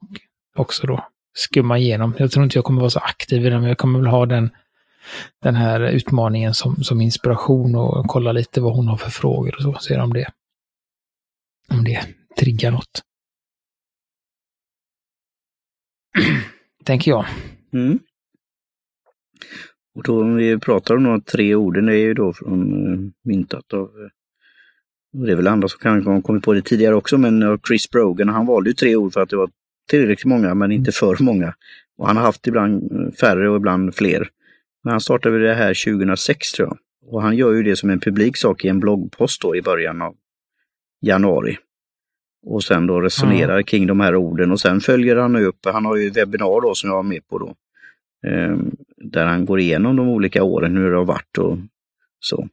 Och 0.00 0.60
också 0.60 0.86
då 0.86 1.08
skumma 1.34 1.78
igenom. 1.78 2.14
Jag 2.18 2.30
tror 2.30 2.44
inte 2.44 2.58
jag 2.58 2.64
kommer 2.64 2.80
vara 2.80 2.90
så 2.90 2.98
aktiv 2.98 3.46
i 3.46 3.50
den, 3.50 3.60
men 3.60 3.68
jag 3.68 3.78
kommer 3.78 3.98
väl 3.98 4.08
ha 4.08 4.26
den 4.26 4.50
den 5.42 5.54
här 5.54 5.80
utmaningen 5.80 6.54
som, 6.54 6.84
som 6.84 7.00
inspiration 7.00 7.74
och 7.74 8.06
kolla 8.06 8.32
lite 8.32 8.60
vad 8.60 8.76
hon 8.76 8.88
har 8.88 8.96
för 8.96 9.10
frågor 9.10 9.54
och 9.56 9.62
så. 9.62 9.74
Se 9.80 10.00
om 10.00 10.12
det, 10.12 10.30
om 11.70 11.84
det 11.84 12.06
triggar 12.38 12.70
något. 12.70 13.02
Tänker 16.84 17.10
jag. 17.10 17.26
Mm. 17.72 17.98
Och 19.94 20.02
då 20.02 20.22
om 20.22 20.36
vi 20.36 20.58
pratar 20.58 20.96
om 20.96 21.04
de 21.04 21.20
tre 21.20 21.54
orden, 21.54 21.86
det 21.86 21.92
är 21.92 21.98
ju 21.98 22.14
då 22.14 22.32
från 22.32 22.92
eh, 22.92 23.10
myntat 23.24 23.72
av, 23.72 23.80
eh, 23.80 25.20
det 25.24 25.32
är 25.32 25.36
väl 25.36 25.46
andra 25.46 25.68
som 25.68 25.78
kanske 25.80 26.10
har 26.10 26.20
kommit 26.20 26.42
på 26.42 26.52
det 26.52 26.62
tidigare 26.62 26.94
också, 26.94 27.18
men 27.18 27.42
eh, 27.42 27.56
Chris 27.68 27.90
Brogan, 27.90 28.28
han 28.28 28.46
valde 28.46 28.70
ju 28.70 28.74
tre 28.74 28.96
ord 28.96 29.12
för 29.12 29.20
att 29.20 29.28
det 29.28 29.36
var 29.36 29.50
tillräckligt 29.88 30.24
många, 30.24 30.54
men 30.54 30.72
inte 30.72 30.92
för 30.92 31.22
många. 31.22 31.54
Och 31.96 32.06
han 32.06 32.16
har 32.16 32.24
haft 32.24 32.46
ibland 32.46 32.90
färre 33.20 33.50
och 33.50 33.56
ibland 33.56 33.94
fler. 33.94 34.28
Men 34.84 34.90
han 34.90 35.00
startade 35.00 35.38
det 35.38 35.54
här 35.54 35.84
2006 35.84 36.52
tror 36.52 36.68
jag. 36.68 36.78
Och 37.06 37.22
han 37.22 37.36
gör 37.36 37.52
ju 37.52 37.62
det 37.62 37.76
som 37.76 37.90
en 37.90 38.00
publik 38.00 38.36
sak 38.36 38.64
i 38.64 38.68
en 38.68 38.80
bloggpost 38.80 39.42
då 39.42 39.56
i 39.56 39.62
början 39.62 40.02
av 40.02 40.16
januari. 41.00 41.58
Och 42.46 42.64
sen 42.64 42.86
då 42.86 43.00
resonerar 43.00 43.52
mm. 43.52 43.64
kring 43.64 43.86
de 43.86 44.00
här 44.00 44.16
orden 44.16 44.52
och 44.52 44.60
sen 44.60 44.80
följer 44.80 45.16
han 45.16 45.36
upp, 45.36 45.56
han 45.64 45.84
har 45.84 45.96
ju 45.96 46.10
webbinar 46.10 46.60
då 46.60 46.74
som 46.74 46.90
jag 46.90 46.96
var 46.96 47.02
med 47.02 47.28
på 47.28 47.38
då. 47.38 47.54
Eh, 48.30 48.56
där 48.96 49.26
han 49.26 49.44
går 49.44 49.60
igenom 49.60 49.96
de 49.96 50.08
olika 50.08 50.42
åren, 50.42 50.76
hur 50.76 50.90
det 50.90 50.96
har 50.96 51.04
varit 51.04 51.38
och 51.38 51.58
så. 52.20 52.48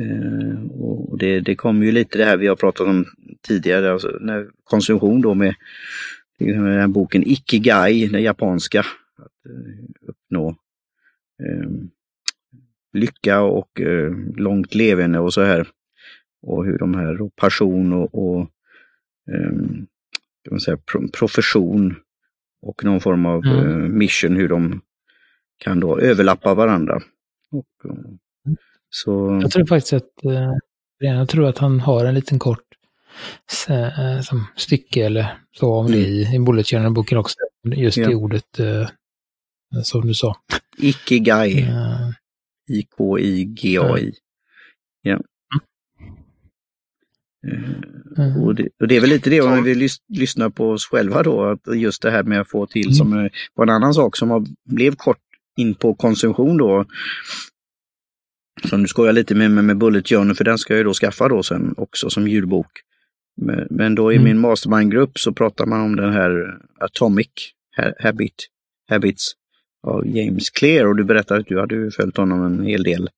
Eh, 0.00 0.70
och 0.70 1.18
det, 1.18 1.40
det 1.40 1.54
kommer 1.54 1.86
ju 1.86 1.92
lite 1.92 2.18
det 2.18 2.24
här 2.24 2.36
vi 2.36 2.46
har 2.46 2.56
pratat 2.56 2.86
om 2.86 3.04
tidigare, 3.42 3.92
alltså 3.92 4.08
när 4.20 4.48
konsumtion 4.64 5.20
då 5.20 5.34
med, 5.34 5.54
med 6.38 6.78
den 6.78 6.92
boken 6.92 7.22
Ikigai, 7.22 8.06
den 8.06 8.22
japanska. 8.22 8.80
Att 9.18 9.46
eh, 9.46 10.08
uppnå 10.08 10.56
lycka 12.92 13.40
och 13.40 13.80
eh, 13.80 14.12
långt 14.36 14.74
levande 14.74 15.18
och 15.18 15.34
så 15.34 15.42
här. 15.42 15.68
Och 16.42 16.64
hur 16.64 16.78
de 16.78 16.94
här, 16.94 17.22
och 17.22 17.36
passion 17.36 17.92
och, 17.92 18.14
och 18.14 18.40
eh, 19.30 19.50
kan 20.44 20.50
man 20.50 20.60
säga, 20.60 20.78
profession 21.18 21.94
och 22.62 22.84
någon 22.84 23.00
form 23.00 23.26
av 23.26 23.44
mm. 23.44 23.58
eh, 23.58 23.88
mission, 23.88 24.36
hur 24.36 24.48
de 24.48 24.80
kan 25.58 25.80
då 25.80 25.98
överlappa 25.98 26.54
varandra. 26.54 27.02
Och, 27.50 27.92
så... 28.90 29.40
Jag 29.42 29.50
tror 29.50 29.66
faktiskt 29.66 29.92
att, 29.92 30.24
eh, 30.24 30.52
jag 30.98 31.28
tror 31.28 31.46
att 31.46 31.58
han 31.58 31.80
har 31.80 32.04
en 32.04 32.14
liten 32.14 32.38
kort 32.38 32.64
eh, 33.68 34.20
som 34.20 34.46
stycke 34.56 35.06
eller 35.06 35.38
så 35.52 35.74
om 35.74 35.86
det 35.86 35.98
i, 35.98 36.34
i 36.34 36.38
Bullet 36.38 36.66
Journal-boken 36.66 37.18
också. 37.18 37.36
Just 37.64 37.96
Ja. 37.96 38.08
det 38.08 38.14
ordet 38.14 38.60
eh, 38.60 38.88
som 39.82 40.06
du 40.06 40.14
sa. 40.14 40.36
Ikigai. 40.78 41.60
Eh, 41.62 42.10
I-K-I-G-A-I. 42.68 44.12
Ja. 45.02 45.20
Eh, 47.46 47.70
mm. 48.26 48.42
Och 48.42 48.54
det, 48.54 48.68
och 48.80 48.88
det 48.88 48.96
är 48.96 49.00
väl 49.00 49.10
lite 49.10 49.30
det 49.30 49.40
om 49.40 49.64
vi 49.64 49.74
lys, 49.74 49.96
lyssnar 50.08 50.50
på 50.50 50.70
oss 50.70 50.86
själva 50.86 51.22
då, 51.22 51.44
att 51.44 51.76
just 51.76 52.02
det 52.02 52.10
här 52.10 52.22
med 52.22 52.40
att 52.40 52.50
få 52.50 52.66
till 52.66 52.96
som 52.96 53.12
eh, 53.18 53.30
var 53.54 53.64
en 53.66 53.70
annan 53.70 53.94
sak 53.94 54.16
som 54.16 54.30
har, 54.30 54.44
blev 54.70 54.94
kort 54.96 55.18
in 55.56 55.74
på 55.74 55.94
konsumtion 55.94 56.56
då. 56.56 56.84
Som 58.68 58.82
du 58.82 58.88
skojar 58.88 59.12
lite 59.12 59.34
med, 59.34 59.50
med, 59.50 59.64
med 59.64 59.78
Bullet 59.78 60.08
Journal, 60.08 60.34
för 60.34 60.44
den 60.44 60.58
ska 60.58 60.72
jag 60.72 60.78
ju 60.78 60.84
då 60.84 60.92
skaffa 60.94 61.28
då 61.28 61.42
sen 61.42 61.74
också 61.76 62.10
som 62.10 62.28
ljudbok. 62.28 62.66
Men, 63.36 63.66
men 63.70 63.94
då 63.94 64.12
i 64.12 64.16
Mm. 64.16 64.24
min 64.24 64.38
mastermind-grupp 64.40 65.18
så 65.18 65.32
pratar 65.32 65.66
man 65.66 65.80
om 65.80 65.96
den 65.96 66.12
här 66.12 66.58
Atomic 66.80 67.28
Ha- 67.76 67.92
Habit, 68.00 68.34
Habits 68.90 69.32
av 69.84 70.06
James 70.06 70.50
Clear 70.50 70.86
och 70.86 70.96
du 70.96 71.04
berättade 71.04 71.40
att 71.40 71.46
du 71.46 71.60
hade 71.60 71.90
följt 71.90 72.16
honom 72.16 72.46
en 72.46 72.66
hel 72.66 72.82
del. 72.82 73.08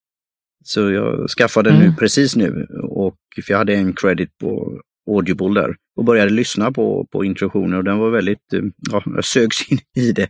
Så 0.65 0.91
jag 0.91 1.29
skaffade 1.31 1.71
den 1.71 1.79
nu 1.79 1.85
Mm. 1.85 1.97
precis 1.97 2.37
nu 2.37 2.67
och 2.83 3.17
för 3.45 3.53
jag 3.53 3.59
hade 3.59 3.75
en 3.75 3.93
credit 3.93 4.39
på 4.41 4.81
Audible 5.11 5.61
där 5.61 5.77
och 5.97 6.05
började 6.05 6.31
lyssna 6.31 6.73
på, 6.73 7.07
på 7.13 7.25
introduktionen 7.25 7.79
och 7.79 7.85
den 7.85 7.99
var 7.99 8.11
väldigt, 8.11 8.53
eh, 8.55 8.61
ja, 8.93 9.03
jag 9.07 9.25
sögs 9.25 9.71
in 9.73 9.79
i 9.97 10.13
det. 10.13 10.29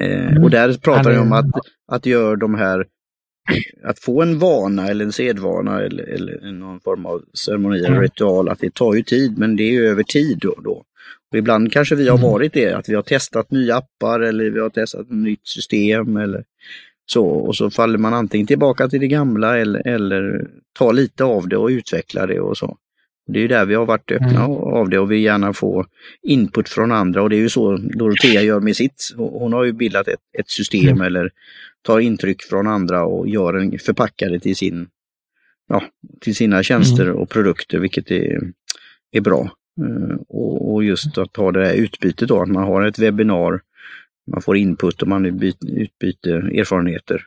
Eh, 0.00 0.28
Mm. 0.28 0.42
Och 0.42 0.50
där 0.50 0.72
pratar 0.78 1.10
jag 1.10 1.22
om 1.22 1.32
att, 1.32 1.46
att 1.92 2.06
göra 2.06 2.36
de 2.36 2.54
här, 2.54 2.86
att 3.84 3.98
få 3.98 4.22
en 4.22 4.38
vana 4.38 4.88
eller 4.88 5.04
en 5.04 5.12
sedvana 5.12 5.80
eller, 5.82 6.04
eller 6.04 6.52
någon 6.52 6.80
form 6.80 7.06
av 7.06 7.22
ceremoni 7.34 7.78
eller 7.78 7.88
Mm. 7.88 8.00
ritual, 8.02 8.48
att 8.48 8.58
det 8.60 8.74
tar 8.74 8.94
ju 8.94 9.02
tid 9.02 9.38
men 9.38 9.56
det 9.56 9.62
är 9.62 9.70
ju 9.72 9.86
över 9.88 10.02
tid 10.02 10.38
då. 10.40 10.54
då. 10.64 10.84
Och 11.32 11.38
ibland 11.38 11.72
kanske 11.72 11.94
vi 11.94 12.08
har 12.08 12.18
Mm. 12.18 12.30
varit 12.30 12.52
det, 12.52 12.72
att 12.72 12.88
vi 12.88 12.94
har 12.94 13.02
testat 13.02 13.50
nya 13.50 13.76
appar 13.76 14.20
eller 14.20 14.50
vi 14.50 14.60
har 14.60 14.70
testat 14.70 15.00
ett 15.00 15.10
nytt 15.10 15.46
system 15.48 16.16
eller 16.16 16.44
så. 17.06 17.24
Och 17.26 17.56
så 17.56 17.70
faller 17.70 17.98
man 17.98 18.14
antingen 18.14 18.46
tillbaka 18.46 18.88
till 18.88 19.00
det 19.00 19.08
gamla 19.08 19.58
eller, 19.58 19.86
eller 19.88 20.46
tar 20.78 20.92
lite 20.92 21.24
av 21.24 21.48
det 21.48 21.56
och 21.56 21.68
utvecklar 21.68 22.26
det 22.26 22.40
och 22.40 22.56
så. 22.58 22.76
Det 23.32 23.38
är 23.38 23.42
ju 23.42 23.48
där 23.48 23.66
vi 23.66 23.74
har 23.74 23.86
varit 23.86 24.10
öppna 24.12 24.44
Mm. 24.44 24.50
av 24.56 24.88
det 24.88 24.98
och 24.98 25.10
vi 25.12 25.18
gärna 25.20 25.52
får 25.52 25.86
input 26.22 26.68
från 26.68 26.92
andra 26.92 27.22
och 27.22 27.30
det 27.30 27.36
är 27.36 27.40
ju 27.40 27.48
så 27.48 27.76
Dorotea 27.76 28.42
gör 28.42 28.60
med 28.60 28.76
sitt. 28.76 29.14
Hon 29.16 29.52
har 29.52 29.64
ju 29.64 29.72
bildat 29.72 30.08
ett, 30.08 30.20
ett 30.38 30.50
system 30.50 30.88
Mm. 30.88 31.00
eller 31.00 31.30
tar 31.88 32.00
intryck 32.00 32.42
från 32.42 32.66
andra 32.66 33.04
och 33.04 33.28
gör 33.28 33.54
en, 33.54 33.78
förpackar 33.78 34.30
det 34.30 34.40
till, 34.40 34.56
sin, 34.56 34.88
ja, 35.68 35.82
till 36.20 36.34
sina 36.34 36.62
tjänster 36.62 37.04
Mm. 37.04 37.16
och 37.16 37.28
produkter 37.30 37.78
vilket 37.78 38.10
är, 38.10 38.40
är 39.12 39.20
bra. 39.20 39.40
Eh, 39.80 40.16
Och, 40.28 40.72
och 40.74 40.84
just 40.84 41.18
att 41.18 41.36
ha 41.36 41.52
det 41.52 41.66
här 41.66 41.74
utbytet 41.74 42.28
då, 42.28 42.42
att 42.42 42.48
man 42.48 42.64
har 42.64 42.82
ett 42.86 42.98
webbinar, 42.98 43.60
man 44.32 44.42
får 44.42 44.56
input 44.56 45.02
och 45.02 45.08
man 45.08 45.26
utbyter, 45.26 46.58
erfarenheter. 46.60 47.22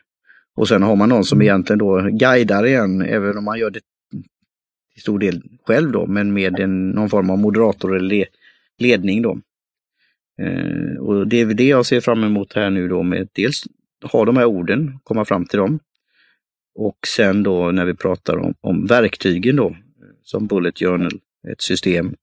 Och 0.56 0.68
sen 0.68 0.82
har 0.82 0.96
man 0.96 1.08
någon 1.08 1.24
som 1.24 1.36
Mm. 1.38 1.42
egentligen 1.46 1.78
då 1.78 2.00
guidar 2.12 2.66
igen, 2.66 3.02
även 3.02 3.38
om 3.38 3.44
man 3.44 3.58
gör 3.58 3.70
det 3.70 3.80
till 4.92 5.02
stor 5.02 5.18
del 5.18 5.42
själv 5.66 5.92
då, 5.92 6.06
men 6.06 6.32
med 6.32 6.60
en, 6.60 6.90
någon 6.90 7.08
form 7.10 7.30
av 7.30 7.38
moderator 7.38 7.96
eller 7.96 8.08
le, 8.08 8.24
ledning 8.78 9.22
då. 9.22 9.38
Eh, 10.42 10.96
och 11.00 11.26
det 11.28 11.40
är 11.40 11.46
det 11.54 11.68
jag 11.68 11.86
ser 11.86 12.00
fram 12.00 12.24
emot 12.24 12.52
här 12.52 12.70
nu 12.70 12.88
då 12.88 13.02
med 13.02 13.28
dels 13.32 13.64
ha 14.02 14.24
de 14.24 14.36
här 14.36 14.46
orden, 14.46 14.98
komma 15.04 15.24
fram 15.24 15.46
till 15.46 15.58
dem. 15.58 15.78
Och 16.74 16.98
sen 17.16 17.42
då 17.42 17.70
när 17.70 17.84
vi 17.84 17.94
pratar 17.94 18.36
om, 18.36 18.54
om 18.60 18.86
verktygen 18.86 19.56
då, 19.56 19.76
som 20.22 20.46
Bullet 20.46 20.78
Journal, 20.78 21.20
ett 21.48 21.62
system. 21.62 22.14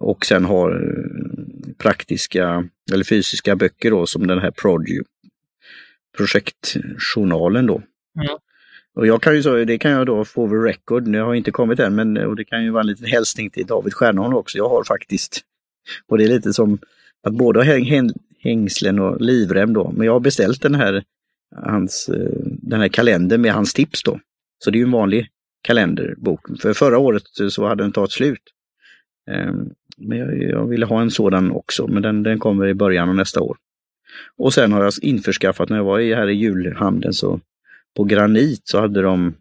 Och 0.00 0.26
sen 0.26 0.44
har 0.44 0.70
eh, 0.70 1.72
praktiska 1.78 2.68
eller 2.92 3.04
fysiska 3.04 3.56
böcker 3.56 3.90
då 3.90 4.06
som 4.06 4.26
den 4.26 4.38
här 4.38 4.50
Produ, 4.50 5.02
projektjournalen 6.16 7.66
då. 7.66 7.82
Mm. 8.16 8.38
Och 8.96 9.06
jag 9.06 9.22
kan 9.22 9.34
ju 9.34 9.42
säga, 9.42 9.64
det 9.64 9.78
kan 9.78 9.90
jag 9.90 10.06
då 10.06 10.24
få 10.24 10.46
över 10.46 10.56
record, 10.56 11.12
det 11.12 11.18
har 11.18 11.34
inte 11.34 11.50
kommit 11.50 11.80
än, 11.80 11.94
men 11.94 12.16
och 12.16 12.36
det 12.36 12.44
kan 12.44 12.64
ju 12.64 12.70
vara 12.70 12.80
en 12.80 12.86
liten 12.86 13.06
hälsning 13.06 13.50
till 13.50 13.66
David 13.66 13.94
Stjernholm 13.94 14.34
också. 14.34 14.58
Jag 14.58 14.68
har 14.68 14.84
faktiskt, 14.84 15.40
och 16.06 16.18
det 16.18 16.24
är 16.24 16.28
lite 16.28 16.52
som 16.52 16.78
att 17.22 17.34
både 17.34 17.64
häng, 17.64 18.12
hängslen 18.44 18.98
och 18.98 19.20
livrem 19.20 19.72
då, 19.72 19.92
men 19.96 20.06
jag 20.06 20.12
har 20.12 20.20
beställt 20.20 20.62
den 20.62 20.74
här, 20.74 21.04
hans, 21.56 22.08
eh, 22.08 22.40
den 22.44 22.80
här 22.80 22.88
kalendern 22.88 23.40
med 23.40 23.52
hans 23.52 23.74
tips 23.74 24.02
då. 24.02 24.20
Så 24.58 24.70
det 24.70 24.76
är 24.76 24.80
ju 24.80 24.84
en 24.84 24.90
vanlig 24.90 25.28
kalenderbok. 25.62 26.40
För 26.60 26.72
förra 26.72 26.98
året 26.98 27.22
så 27.50 27.66
hade 27.66 27.82
den 27.82 27.92
tagit 27.92 28.12
slut. 28.12 28.42
Ehm, 29.30 29.70
men 29.96 30.18
jag, 30.18 30.42
jag 30.42 30.66
ville 30.66 30.86
ha 30.86 31.00
en 31.00 31.10
sådan 31.10 31.50
också, 31.50 31.86
men 31.86 32.02
den, 32.02 32.22
den 32.22 32.38
kommer 32.38 32.68
i 32.68 32.74
början 32.74 33.08
av 33.08 33.14
nästa 33.14 33.40
år. 33.40 33.56
Och 34.36 34.54
sen 34.54 34.72
har 34.72 34.84
jag 34.84 34.92
införskaffat, 35.02 35.68
när 35.68 35.76
jag 35.76 35.84
var 35.84 36.00
här 36.00 36.28
i 36.28 36.34
julhandeln 36.34 37.14
så 37.14 37.40
på 37.96 38.04
Granit 38.04 38.60
så 38.64 38.80
hade 38.80 39.02
de 39.02 39.34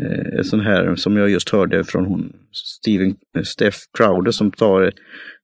eh, 0.00 0.38
en 0.38 0.44
sån 0.44 0.60
här 0.60 0.96
som 0.96 1.16
jag 1.16 1.30
just 1.30 1.50
hörde 1.50 1.84
från 1.84 2.06
hon, 2.06 2.32
Steven, 2.52 3.16
eh, 3.36 3.42
Steph 3.42 3.78
Crowder 3.98 4.30
som 4.30 4.50
tar 4.50 4.92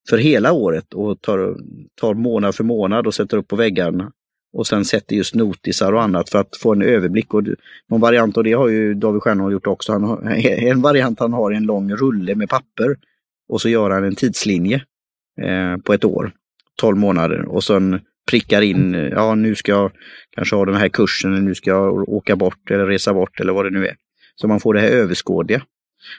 för 0.09 0.19
hela 0.19 0.53
året 0.53 0.95
och 0.95 1.21
tar, 1.21 1.57
tar 2.01 2.15
månad 2.15 2.55
för 2.55 2.65
månad 2.65 3.07
och 3.07 3.15
sätter 3.15 3.37
upp 3.37 3.49
på 3.49 3.57
väggarna. 3.57 4.13
Och 4.53 4.67
sen 4.67 4.85
sätter 4.85 5.17
just 5.17 5.35
notisar 5.35 5.93
och 5.93 6.03
annat 6.03 6.31
för 6.31 6.39
att 6.39 6.57
få 6.57 6.73
en 6.73 6.83
överblick. 6.83 7.35
Och 7.35 7.45
någon 7.89 8.01
variant 8.01 8.37
av 8.37 8.45
det 8.45 8.53
har 8.53 8.69
ju 8.69 8.95
David 8.95 9.23
Stjernholm 9.23 9.53
gjort 9.53 9.67
också. 9.67 9.93
Han 9.93 10.05
har, 10.05 10.31
en 10.47 10.83
variant 10.83 11.21
han 11.21 11.33
har 11.33 11.53
är 11.53 11.57
en 11.57 11.63
lång 11.63 11.93
rulle 11.93 12.35
med 12.35 12.49
papper 12.49 12.97
och 13.49 13.61
så 13.61 13.69
gör 13.69 13.91
han 13.91 14.05
en 14.05 14.15
tidslinje 14.15 14.83
eh, 15.41 15.77
på 15.85 15.93
ett 15.93 16.05
år, 16.05 16.33
12 16.81 16.97
månader 16.97 17.45
och 17.49 17.65
sen 17.65 18.01
prickar 18.31 18.63
in, 18.63 18.95
ja 18.95 19.35
nu 19.35 19.55
ska 19.55 19.73
jag 19.73 19.93
kanske 20.31 20.57
ha 20.57 20.65
den 20.65 20.75
här 20.75 20.89
kursen, 20.89 21.33
eller 21.33 21.43
nu 21.43 21.55
ska 21.55 21.71
jag 21.71 22.09
åka 22.09 22.37
bort 22.37 22.71
eller 22.71 22.87
resa 22.87 23.15
bort 23.15 23.41
eller 23.41 23.53
vad 23.53 23.67
det 23.67 23.71
nu 23.71 23.87
är. 23.87 23.97
Så 24.35 24.49
man 24.49 24.61
får 24.61 24.75
det 24.75 24.81
här 24.81 24.89
överskådliga. 24.89 25.63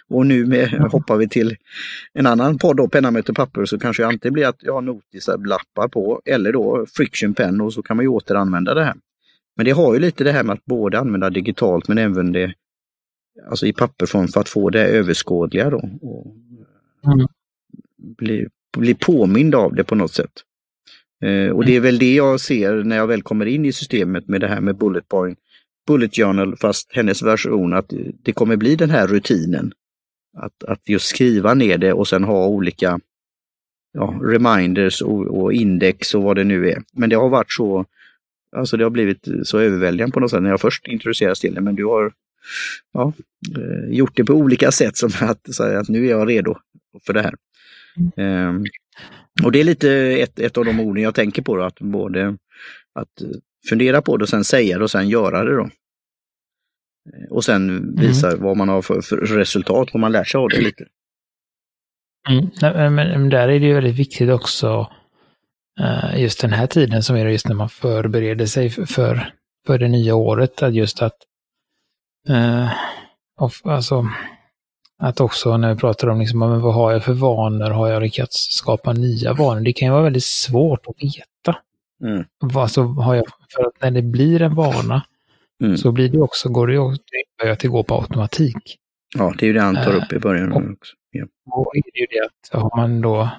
Och 0.08 0.26
nu 0.26 0.46
med, 0.46 0.70
hoppar 0.92 1.18
vi 1.18 1.30
till 1.30 1.56
en 2.14 2.26
annan 2.28 2.58
podd 2.58 2.78
då, 2.78 2.88
penna 2.88 3.12
möter 3.12 3.34
papper, 3.34 3.66
så 3.66 3.80
kanske 3.80 4.04
det 4.04 4.08
antingen 4.08 4.34
blir 4.34 4.48
att 4.48 4.64
jag 4.64 4.74
har 4.74 4.82
notisar, 4.82 5.38
lappar 5.38 5.88
på 5.88 6.22
eller 6.26 6.54
då 6.54 6.86
friction 6.94 7.34
pen 7.34 7.62
och 7.62 7.74
så 7.74 7.82
kan 7.82 7.98
man 7.98 8.04
ju 8.04 8.10
återanvända 8.10 8.74
det 8.74 8.84
här. 8.84 8.96
Men 9.56 9.66
det 9.66 9.72
har 9.72 9.94
ju 9.94 10.00
lite 10.00 10.24
det 10.24 10.32
här 10.32 10.44
med 10.44 10.54
att 10.54 10.66
både 10.66 11.00
använda 11.00 11.30
digitalt 11.30 11.88
men 11.88 11.98
även 11.98 12.32
det 12.32 12.54
alltså 13.50 13.66
i 13.66 13.74
papperform 13.74 14.28
för 14.28 14.42
att 14.42 14.50
få 14.50 14.70
det 14.70 14.86
överskådliga 14.88 15.70
då. 15.70 15.90
Och 16.02 16.36
Mm. 17.06 17.28
bli, 17.98 18.48
bli 18.78 18.94
påmind 18.96 19.56
av 19.56 19.76
det 19.76 19.84
på 19.84 19.96
något 19.96 20.14
sätt. 20.14 20.32
Eh, 21.22 21.50
och 21.52 21.66
det 21.66 21.76
är 21.76 21.80
väl 21.80 22.00
det 22.00 22.16
jag 22.16 22.40
ser 22.40 22.84
när 22.84 22.96
jag 22.98 23.08
väl 23.08 23.22
kommer 23.22 23.46
in 23.46 23.66
i 23.66 23.72
systemet 23.74 24.28
med 24.28 24.42
det 24.42 24.48
här 24.48 24.62
med 24.62 24.78
bullet 24.78 25.08
point, 25.08 25.40
bullet 25.90 26.16
journal, 26.16 26.56
fast 26.56 26.92
hennes 26.94 27.22
version 27.22 27.74
att 27.74 27.94
det 28.24 28.32
kommer 28.32 28.56
bli 28.56 28.76
den 28.76 28.90
här 28.90 29.08
rutinen. 29.08 29.74
Att, 30.38 30.64
att 30.64 30.90
just 30.90 31.06
skriva 31.06 31.54
ner 31.54 31.78
det 31.78 31.94
och 31.94 32.08
sen 32.08 32.24
ha 32.24 32.48
olika 32.48 33.00
ja, 33.94 34.20
reminders 34.24 35.02
och, 35.02 35.28
och 35.28 35.54
index 35.54 36.16
och 36.16 36.24
vad 36.24 36.36
det 36.36 36.44
nu 36.44 36.70
är. 36.70 36.84
Men 36.94 37.10
det 37.10 37.16
har 37.16 37.30
varit 37.30 37.52
så, 37.52 37.86
alltså 38.56 38.78
det 38.78 38.84
har 38.84 38.92
blivit 38.92 39.28
så 39.44 39.60
överväldigande 39.60 40.14
på 40.14 40.20
något 40.20 40.32
sätt 40.32 40.44
när 40.44 40.50
jag 40.50 40.62
först 40.62 40.88
introducerades 40.88 41.40
till 41.40 41.54
det. 41.54 41.62
Men 41.62 41.76
du 41.76 41.86
har 41.86 42.14
ja, 42.94 43.14
eh, 43.58 43.96
gjort 43.96 44.16
det 44.16 44.24
på 44.24 44.34
olika 44.34 44.72
sätt 44.72 44.98
som 44.98 45.10
att 45.22 45.56
säga 45.56 45.80
att 45.80 45.90
nu 45.90 46.06
är 46.06 46.10
jag 46.10 46.30
redo 46.30 46.56
för 47.06 47.14
det 47.14 47.22
här. 47.22 47.36
Um, 48.50 48.66
och 49.44 49.52
det 49.52 49.60
är 49.60 49.64
lite 49.64 49.92
ett, 49.94 50.40
ett 50.40 50.58
av 50.58 50.66
de 50.66 50.80
orden 50.80 51.04
jag 51.04 51.16
tänker 51.16 51.42
på, 51.42 51.56
då, 51.56 51.64
att 51.64 51.80
både 51.80 52.38
att 52.96 53.22
fundera 53.70 54.02
på 54.02 54.18
det 54.18 54.24
och 54.24 54.30
sen 54.30 54.44
säga 54.44 54.78
det 54.78 54.84
och 54.84 54.92
sen 54.92 55.10
göra 55.10 55.44
det. 55.44 55.56
då. 55.56 55.70
Eh, 57.14 57.32
Och 57.32 57.44
sen 57.44 57.96
visa 57.96 58.36
vad 58.36 58.58
man 58.58 58.70
har 58.70 58.82
för, 58.82 59.02
för 59.02 59.18
resultat, 59.18 59.90
vad 59.94 60.02
man 60.02 60.12
lär 60.12 60.24
sig 60.24 60.38
av 60.38 60.50
det 60.50 60.62
lite. 60.62 60.86
Mm. 62.30 62.50
Men, 62.62 62.96
men 62.96 63.30
där 63.30 63.50
är 63.50 63.60
det 63.60 63.66
ju 63.66 63.74
väldigt 63.74 63.96
viktigt 63.96 64.30
också 64.30 64.92
eh, 65.80 66.22
just 66.22 66.42
den 66.42 66.54
här 66.54 66.68
tiden 66.68 67.04
som 67.04 67.16
är 67.16 67.26
just 67.26 67.48
när 67.48 67.56
man 67.56 67.70
förbereder 67.70 68.46
sig 68.46 68.70
för, 68.70 68.86
för, 69.66 69.78
det 69.78 69.88
nya 69.88 70.16
året. 70.16 70.64
Att 70.64 70.74
just 70.74 71.02
att 71.02 71.16
eh, 72.30 72.72
alltså, 73.64 74.08
att 75.00 75.22
också 75.22 75.58
när 75.58 75.74
vi 75.74 75.80
pratar 75.80 76.08
om 76.08 76.20
liksom, 76.20 76.40
men 76.40 76.62
vad 76.62 76.74
har 76.74 76.92
jag 76.92 77.04
för 77.04 77.14
vanor, 77.14 77.70
har 77.70 77.88
jag 77.88 78.02
lyckats 78.02 78.48
skapa 78.52 78.94
nya 78.94 79.34
vanor? 79.34 79.62
Det 79.62 79.74
kan 79.74 79.88
ju 79.88 79.92
vara 79.92 80.04
väldigt 80.04 80.24
svårt 80.24 80.88
att 80.88 81.04
veta. 81.04 81.60
Mm. 82.04 82.26
Vad, 82.40 82.64
alltså, 82.64 82.84
har 82.84 83.16
jag, 83.16 83.26
för 83.56 83.64
att 83.64 83.82
när 83.82 83.92
det 83.92 84.02
blir 84.02 84.42
en 84.42 84.56
vana 84.56 85.06
Mm. 85.64 85.78
så 85.78 85.92
blir 85.92 86.10
det 86.10 86.22
också, 86.22 86.50
går 86.50 86.68
det 86.68 86.74
ju 86.74 87.52
att 87.52 87.60
det 87.60 87.68
går 87.68 87.84
på 87.84 87.96
automatik. 87.96 88.78
Ja, 89.18 89.34
det 89.38 89.46
är 89.46 89.48
ju 89.48 89.54
det 89.54 89.62
han 89.62 89.76
tar 89.76 89.92
Eh, 89.92 90.04
upp 90.04 90.14
i 90.14 90.20
början 90.20 90.52
och- 90.52 90.58
också. 90.72 90.96
Ja. 91.12 91.26
Och 91.52 91.76
är 91.76 91.82
det 91.94 92.00
ju 92.00 92.06
det 92.10 92.26
att 92.26 92.62
har 92.62 92.78
man 92.78 93.02
då, 93.02 93.30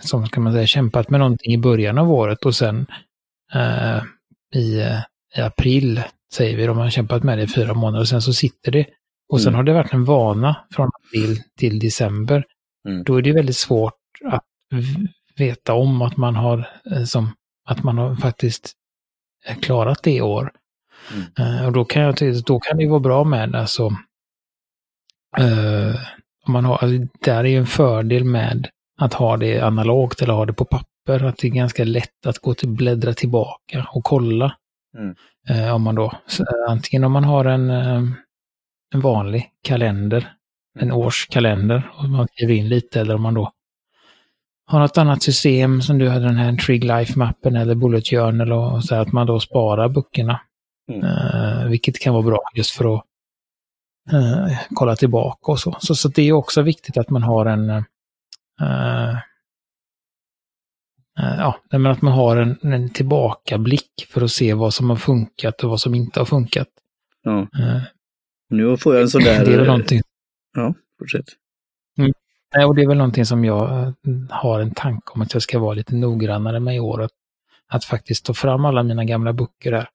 som 0.00 0.26
ska 0.26 0.40
man 0.40 0.52
säga, 0.52 0.66
kämpat 0.66 1.10
med 1.10 1.20
någonting 1.20 1.52
i 1.52 1.58
början 1.58 1.98
av 1.98 2.12
året 2.12 2.44
och 2.46 2.54
sen 2.54 2.86
eh, 3.54 4.02
i, 4.54 4.82
i 5.36 5.40
april, 5.40 6.02
säger 6.34 6.56
vi, 6.56 6.68
om 6.68 6.76
man 6.76 6.86
har 6.86 6.90
kämpat 6.90 7.22
med 7.22 7.38
det 7.38 7.44
i 7.44 7.48
fyra 7.48 7.74
månader 7.74 8.00
och 8.00 8.08
sen 8.08 8.22
så 8.22 8.32
sitter 8.32 8.72
det. 8.72 8.86
Och 9.32 9.40
sen 9.40 9.48
Mm. 9.48 9.56
har 9.56 9.62
det 9.64 9.72
varit 9.72 9.92
en 9.92 10.04
vana 10.04 10.56
från 10.70 10.90
april 11.06 11.42
till 11.58 11.78
december. 11.78 12.44
Mm. 12.88 13.04
Då 13.04 13.16
är 13.16 13.22
det 13.22 13.32
väldigt 13.32 13.56
svårt 13.56 13.94
att 14.24 14.44
veta 15.36 15.74
om 15.74 16.02
att 16.02 16.16
man 16.16 16.36
har, 16.36 16.68
eh, 16.92 17.04
som, 17.04 17.28
att 17.68 17.82
man 17.84 17.98
har 17.98 18.14
faktiskt 18.16 18.72
eh, 19.46 19.56
klarat 19.58 20.02
det 20.02 20.10
i 20.12 20.20
år. 20.20 20.52
Mm. 21.36 21.66
Och 21.66 21.72
då 21.72 21.84
kan 21.84 22.02
jag 22.02 22.14
då 22.46 22.60
kan 22.60 22.78
det 22.78 22.88
vara 22.88 23.00
bra 23.00 23.24
med 23.24 23.54
alltså, 23.54 23.86
uh, 25.40 25.96
om 26.46 26.52
man 26.52 26.64
har, 26.64 26.72
alltså, 26.72 27.08
där 27.24 27.44
är 27.44 27.48
ju 27.48 27.56
en 27.56 27.66
fördel 27.66 28.24
med 28.24 28.68
att 29.00 29.14
ha 29.14 29.36
det 29.36 29.60
analogt 29.60 30.22
eller 30.22 30.34
ha 30.34 30.46
det 30.46 30.52
på 30.52 30.64
papper, 30.64 31.24
att 31.24 31.38
det 31.38 31.48
är 31.48 31.52
ganska 31.52 31.84
lätt 31.84 32.26
att 32.26 32.38
gå 32.38 32.54
till 32.54 32.68
bläddra 32.68 33.14
tillbaka 33.14 33.86
och 33.92 34.04
kolla. 34.04 34.56
Mm. 34.98 35.14
Uh, 35.50 35.74
om 35.74 35.82
man 35.82 35.94
då, 35.94 36.12
så, 36.26 36.44
antingen 36.68 37.04
om 37.04 37.12
man 37.12 37.24
har 37.24 37.44
en, 37.44 37.70
uh, 37.70 38.10
en 38.94 39.00
vanlig 39.00 39.50
kalender, 39.62 40.32
en 40.78 40.92
årskalender, 40.92 41.90
och 41.98 42.08
man 42.08 42.28
skriver 42.28 42.54
in 42.54 42.68
lite, 42.68 43.00
eller 43.00 43.14
om 43.14 43.22
man 43.22 43.34
då 43.34 43.52
har 44.68 44.80
något 44.80 44.98
annat 44.98 45.22
system 45.22 45.82
som 45.82 45.98
du 45.98 46.08
hade 46.08 46.24
den 46.24 46.36
här 46.36 46.56
Trig 46.56 46.84
Life-mappen 46.84 47.56
eller 47.56 47.74
Bullet 47.74 48.08
Journal 48.08 48.52
och 48.52 48.84
så 48.84 48.94
att 48.94 49.12
man 49.12 49.26
då 49.26 49.40
sparar 49.40 49.88
böckerna. 49.88 50.40
Mm. 50.88 51.04
Uh, 51.04 51.68
vilket 51.68 51.98
kan 51.98 52.14
vara 52.14 52.22
bra 52.22 52.40
just 52.54 52.70
för 52.70 52.94
att 52.94 53.04
uh, 54.12 54.58
kolla 54.74 54.96
tillbaka 54.96 55.52
och 55.52 55.60
så. 55.60 55.76
så. 55.80 55.94
Så 55.94 56.08
det 56.08 56.22
är 56.22 56.32
också 56.32 56.62
viktigt 56.62 56.96
att 56.96 57.10
man 57.10 57.22
har 57.22 57.46
en 57.46 57.70
uh, 57.70 59.18
ja, 61.14 61.60
men 61.70 61.86
att 61.86 62.02
man 62.02 62.12
har 62.12 62.36
en, 62.36 62.58
en 62.62 62.90
tillbakablick 62.90 64.06
för 64.08 64.22
att 64.22 64.30
se 64.30 64.54
vad 64.54 64.74
som 64.74 64.90
har 64.90 64.96
funkat 64.96 65.64
och 65.64 65.70
vad 65.70 65.80
som 65.80 65.94
inte 65.94 66.20
har 66.20 66.24
funkat. 66.24 66.68
Ja. 67.22 67.46
nu 68.50 68.76
får 68.76 68.94
jag 68.94 69.02
en 69.02 69.08
sån 69.08 69.22
där... 69.22 69.44
Det 69.44 69.52
är 69.52 69.56
väl 69.56 69.66
någonting. 69.66 70.00
Ja, 70.56 70.74
fortsätt. 70.98 71.24
Mm. 71.98 72.12
Och 72.68 72.74
det 72.74 72.82
är 72.82 72.88
väl 72.88 72.96
någonting 72.96 73.26
som 73.26 73.44
jag 73.44 73.92
har 74.30 74.60
en 74.60 74.70
tanke 74.70 75.12
om 75.12 75.22
att 75.22 75.32
jag 75.34 75.42
ska 75.42 75.58
vara 75.58 75.74
lite 75.74 75.94
noggrannare 75.94 76.60
med 76.60 76.76
i 76.76 76.80
år. 76.80 77.02
Att, 77.02 77.10
att 77.66 77.84
faktiskt 77.84 78.24
ta 78.24 78.34
fram 78.34 78.64
alla 78.64 78.82
mina 78.82 79.04
gamla 79.04 79.32
böcker 79.32 79.72
där 79.72 79.88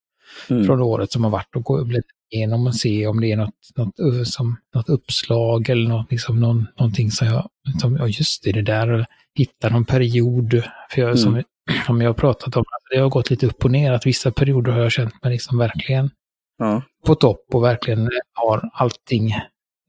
mm. 0.50 0.66
från 0.66 0.82
året 0.82 1.12
som 1.12 1.24
har 1.24 1.32
varit 1.32 1.56
och 1.56 1.64
gå 1.64 1.86
igenom 2.32 2.68
och 2.68 2.76
se 2.76 3.08
om 3.08 3.22
det 3.22 3.32
är 3.32 3.38
något, 3.38 3.54
något, 3.76 4.28
som, 4.28 4.58
något 4.76 4.90
uppslag 4.90 5.70
eller 5.70 5.90
något, 5.90 6.12
liksom 6.12 6.40
någon, 6.40 6.68
någonting 6.80 7.12
som 7.12 7.28
jag, 7.28 7.50
som, 7.82 7.98
ja 7.98 8.08
just 8.08 8.44
det, 8.44 8.52
det 8.52 8.62
där, 8.62 9.06
hitta 9.36 9.70
någon 9.70 9.86
period. 9.86 10.64
För 10.90 11.02
jag, 11.02 11.08
mm. 11.08 11.18
som, 11.18 11.44
som 11.86 12.02
jag 12.02 12.10
har 12.10 12.14
pratat 12.14 12.56
om, 12.56 12.64
det 12.92 13.00
har 13.00 13.10
gått 13.10 13.30
lite 13.30 13.48
upp 13.48 13.66
och 13.66 13.72
ner, 13.72 13.92
att 13.92 14.06
vissa 14.06 14.32
perioder 14.32 14.72
har 14.72 14.80
jag 14.80 14.92
känt 14.92 15.24
mig 15.24 15.34
liksom 15.34 15.58
verkligen 15.58 16.10
ja. 16.58 16.82
på 17.06 17.16
topp 17.16 17.46
och 17.54 17.64
verkligen 17.64 18.10
har 18.34 18.70
allting, 18.74 19.32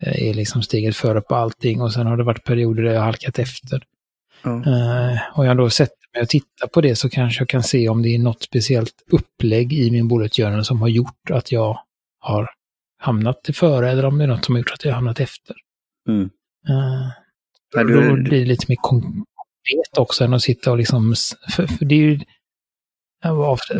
eh, 0.02 0.28
är 0.28 0.34
liksom 0.34 0.62
steget 0.62 0.96
före 0.96 1.20
på 1.20 1.34
allting 1.34 1.82
och 1.82 1.92
sen 1.92 2.06
har 2.06 2.16
det 2.16 2.24
varit 2.24 2.44
perioder 2.44 2.82
där 2.82 2.92
jag 2.92 3.00
har 3.00 3.06
halkat 3.06 3.38
efter. 3.38 3.82
Ja. 4.42 4.50
Uh, 4.50 5.38
och 5.38 5.46
jag 5.46 5.56
då 5.56 5.70
sett 5.70 5.92
med 6.14 6.22
att 6.22 6.28
titta 6.28 6.68
på 6.72 6.80
det 6.80 6.96
så 6.96 7.10
kanske 7.10 7.40
jag 7.40 7.48
kan 7.48 7.62
se 7.62 7.88
om 7.88 8.02
det 8.02 8.14
är 8.14 8.18
något 8.18 8.42
speciellt 8.42 9.02
upplägg 9.10 9.72
i 9.72 9.90
min 9.90 10.08
bullet 10.08 10.36
journal 10.36 10.64
som 10.64 10.80
har 10.80 10.88
gjort 10.88 11.30
att 11.30 11.52
jag 11.52 11.80
har 12.20 12.50
hamnat 12.98 13.42
till 13.42 13.54
före 13.54 13.90
eller 13.90 14.04
om 14.04 14.18
det 14.18 14.24
är 14.24 14.28
något 14.28 14.44
som 14.44 14.54
har 14.54 14.60
gjort 14.60 14.72
att 14.72 14.84
jag 14.84 14.90
har 14.90 14.94
hamnat 14.94 15.20
efter. 15.20 15.56
Mm. 16.08 16.30
Uh, 16.68 17.08
då 17.72 17.82
du... 17.82 18.22
blir 18.22 18.40
det 18.40 18.46
lite 18.46 18.66
mer 18.68 18.76
konkret 18.76 19.98
också 19.98 20.24
än 20.24 20.34
att 20.34 20.42
sitta 20.42 20.70
och 20.70 20.78
liksom, 20.78 21.14
för, 21.50 21.66
för 21.66 21.84
det 21.84 21.94
är 21.94 21.98
ju 21.98 22.20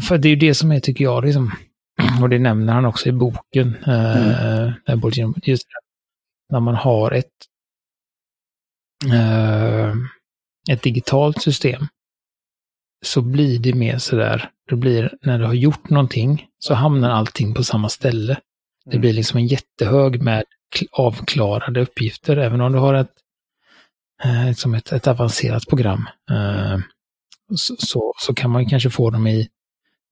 för 0.01 0.19
det 0.19 0.29
är 0.29 0.31
ju 0.31 0.37
det 0.37 0.55
som 0.55 0.73
är, 0.73 0.81
tycker 0.81 1.05
jag, 1.05 1.25
liksom, 1.25 1.53
och 2.23 2.29
det 2.29 2.39
nämner 2.39 2.73
han 2.73 2.85
också 2.85 3.09
i 3.09 3.13
boken, 3.13 3.77
mm. 3.87 4.69
uh, 4.89 5.33
just 5.43 5.67
när 6.53 6.61
man 6.61 6.75
har 6.75 7.11
ett, 7.11 7.33
uh, 9.07 9.95
ett 10.71 10.83
digitalt 10.83 11.43
system 11.43 11.87
så 13.05 13.23
blir 13.23 13.59
det 13.59 13.75
mer 13.75 13.99
sådär, 13.99 14.51
det 14.69 14.77
blir 14.77 15.13
när 15.23 15.39
du 15.39 15.45
har 15.45 15.55
gjort 15.55 15.91
någonting 15.91 16.47
så 16.59 16.75
hamnar 16.75 17.11
allting 17.11 17.55
på 17.55 17.65
samma 17.65 17.89
ställe. 17.89 18.37
Det 18.85 18.91
mm. 18.91 19.01
blir 19.01 19.13
liksom 19.13 19.39
en 19.39 19.47
jättehög 19.47 20.23
med 20.23 20.45
avklarade 20.93 21.81
uppgifter, 21.81 22.37
även 22.37 22.61
om 22.61 22.73
du 22.73 22.79
har 22.79 22.95
ett, 22.95 23.13
eh, 24.25 24.55
som 24.55 24.75
ett, 24.75 24.93
ett 24.93 25.07
avancerat 25.07 25.67
program. 25.69 26.09
Eh, 26.31 26.79
så, 27.57 27.77
så, 27.79 28.13
så, 28.19 28.35
kan 28.35 28.51
man 28.51 28.69
kanske 28.69 28.91
få 28.91 29.11
dem 29.11 29.27
i, 29.27 29.49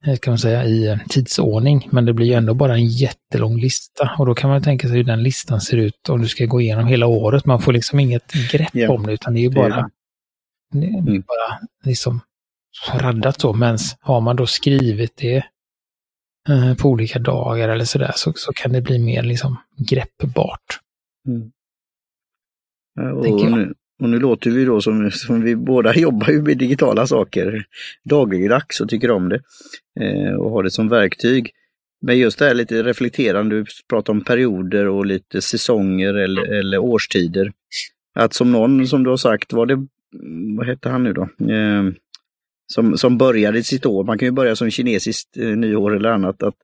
eh, 0.07 0.17
kan 0.17 0.31
man 0.31 0.39
säga, 0.39 0.65
i 0.65 0.99
tidsordning, 1.09 1.89
men 1.93 2.05
det 2.05 2.13
blir 2.13 2.27
ju 2.27 2.33
ändå 2.33 2.55
bara 2.55 2.75
en 2.75 2.87
jättelång 2.87 3.61
lista. 3.61 4.11
Och 4.19 4.27
då 4.27 4.35
kan 4.35 4.51
man 4.51 4.63
tänka 4.63 4.89
sig 4.89 4.97
hur 4.97 5.05
den 5.05 5.23
listan 5.23 5.61
ser 5.61 5.77
ut 5.77 6.09
om 6.09 6.23
du 6.23 6.29
ska 6.29 6.45
gå 6.45 6.61
igenom 6.61 6.87
hela 6.87 7.07
året. 7.07 7.47
Man 7.47 7.63
får 7.63 7.73
liksom 7.73 8.01
inget 8.01 8.33
grepp 8.51 8.77
yeah. 8.77 8.95
om 8.95 9.07
det, 9.07 9.13
utan 9.13 9.35
det 9.35 9.41
är 9.41 9.43
ju 9.43 9.51
bara, 9.51 9.91
det 10.73 10.87
är 10.87 10.99
mm. 10.99 11.23
bara 11.27 11.59
liksom 11.85 12.21
raddat 12.95 13.41
så, 13.41 13.53
men 13.53 13.79
har 14.01 14.21
man 14.21 14.37
då 14.37 14.47
skrivit 14.47 15.17
det 15.17 15.45
eh, 16.49 16.75
på 16.75 16.89
olika 16.89 17.19
dagar 17.19 17.69
eller 17.69 17.85
sådär 17.85 18.13
så, 18.15 18.33
så 18.37 18.53
kan 18.53 18.73
det 18.73 18.81
bli 18.81 18.99
mer 18.99 19.23
liksom 19.23 19.57
greppbart. 19.89 20.81
Mm. 21.27 21.53
Och, 23.17 23.51
nu, 23.51 23.75
och 24.03 24.09
nu 24.09 24.19
låter 24.19 24.51
vi 24.51 24.65
då 24.65 24.81
som, 24.81 25.11
som 25.11 25.43
vi 25.43 25.57
båda 25.57 25.95
jobbar 25.97 26.29
ju 26.29 26.43
med 26.43 26.59
digitala 26.59 27.07
saker 27.07 27.65
dagligdags 28.05 28.81
och 28.81 28.89
tycker 28.89 29.11
om 29.11 29.29
det 29.29 29.41
eh, 30.01 30.35
och 30.35 30.51
har 30.51 30.63
det 30.63 30.71
som 30.71 30.89
verktyg. 30.89 31.51
Men 32.03 32.19
just 32.19 32.39
det 32.39 32.45
här 32.45 32.55
lite 32.55 32.83
reflekterande, 32.83 33.57
du 33.57 33.65
pratar 33.89 34.13
om 34.13 34.25
perioder 34.25 34.89
och 34.89 35.07
lite 35.07 35.43
säsonger 35.43 36.15
eller, 36.15 36.43
eller 36.43 36.79
årstider. 36.79 37.53
Att 38.15 38.35
som 38.35 38.53
någon 38.53 38.87
som 38.87 39.05
du 39.05 39.11
har 39.11 39.17
sagt, 39.17 39.53
var 39.53 39.67
det, 39.67 39.87
vad 40.57 40.67
hette 40.67 40.89
han 40.89 41.05
nu 41.05 41.13
då? 41.13 41.23
Eh, 41.23 41.83
som, 42.73 42.99
som 42.99 43.19
började 43.19 43.63
sitt 43.63 43.87
år. 43.87 44.05
Man 44.05 44.19
kan 44.19 44.27
ju 44.27 44.33
börja 44.33 44.57
som 44.57 44.71
kinesiskt 44.71 45.37
eh, 45.37 45.47
nyår 45.47 45.97
eller 45.97 46.09
annat. 46.09 46.43
Att 46.43 46.55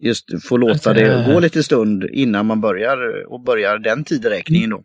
just 0.00 0.48
få 0.48 0.56
låta 0.56 0.92
det 0.92 1.32
gå 1.32 1.40
lite 1.40 1.62
stund 1.62 2.04
innan 2.04 2.46
man 2.46 2.60
börjar 2.60 3.26
och 3.32 3.40
börjar 3.40 3.78
den 3.78 4.04
tideräkningen 4.04 4.70
då. 4.70 4.82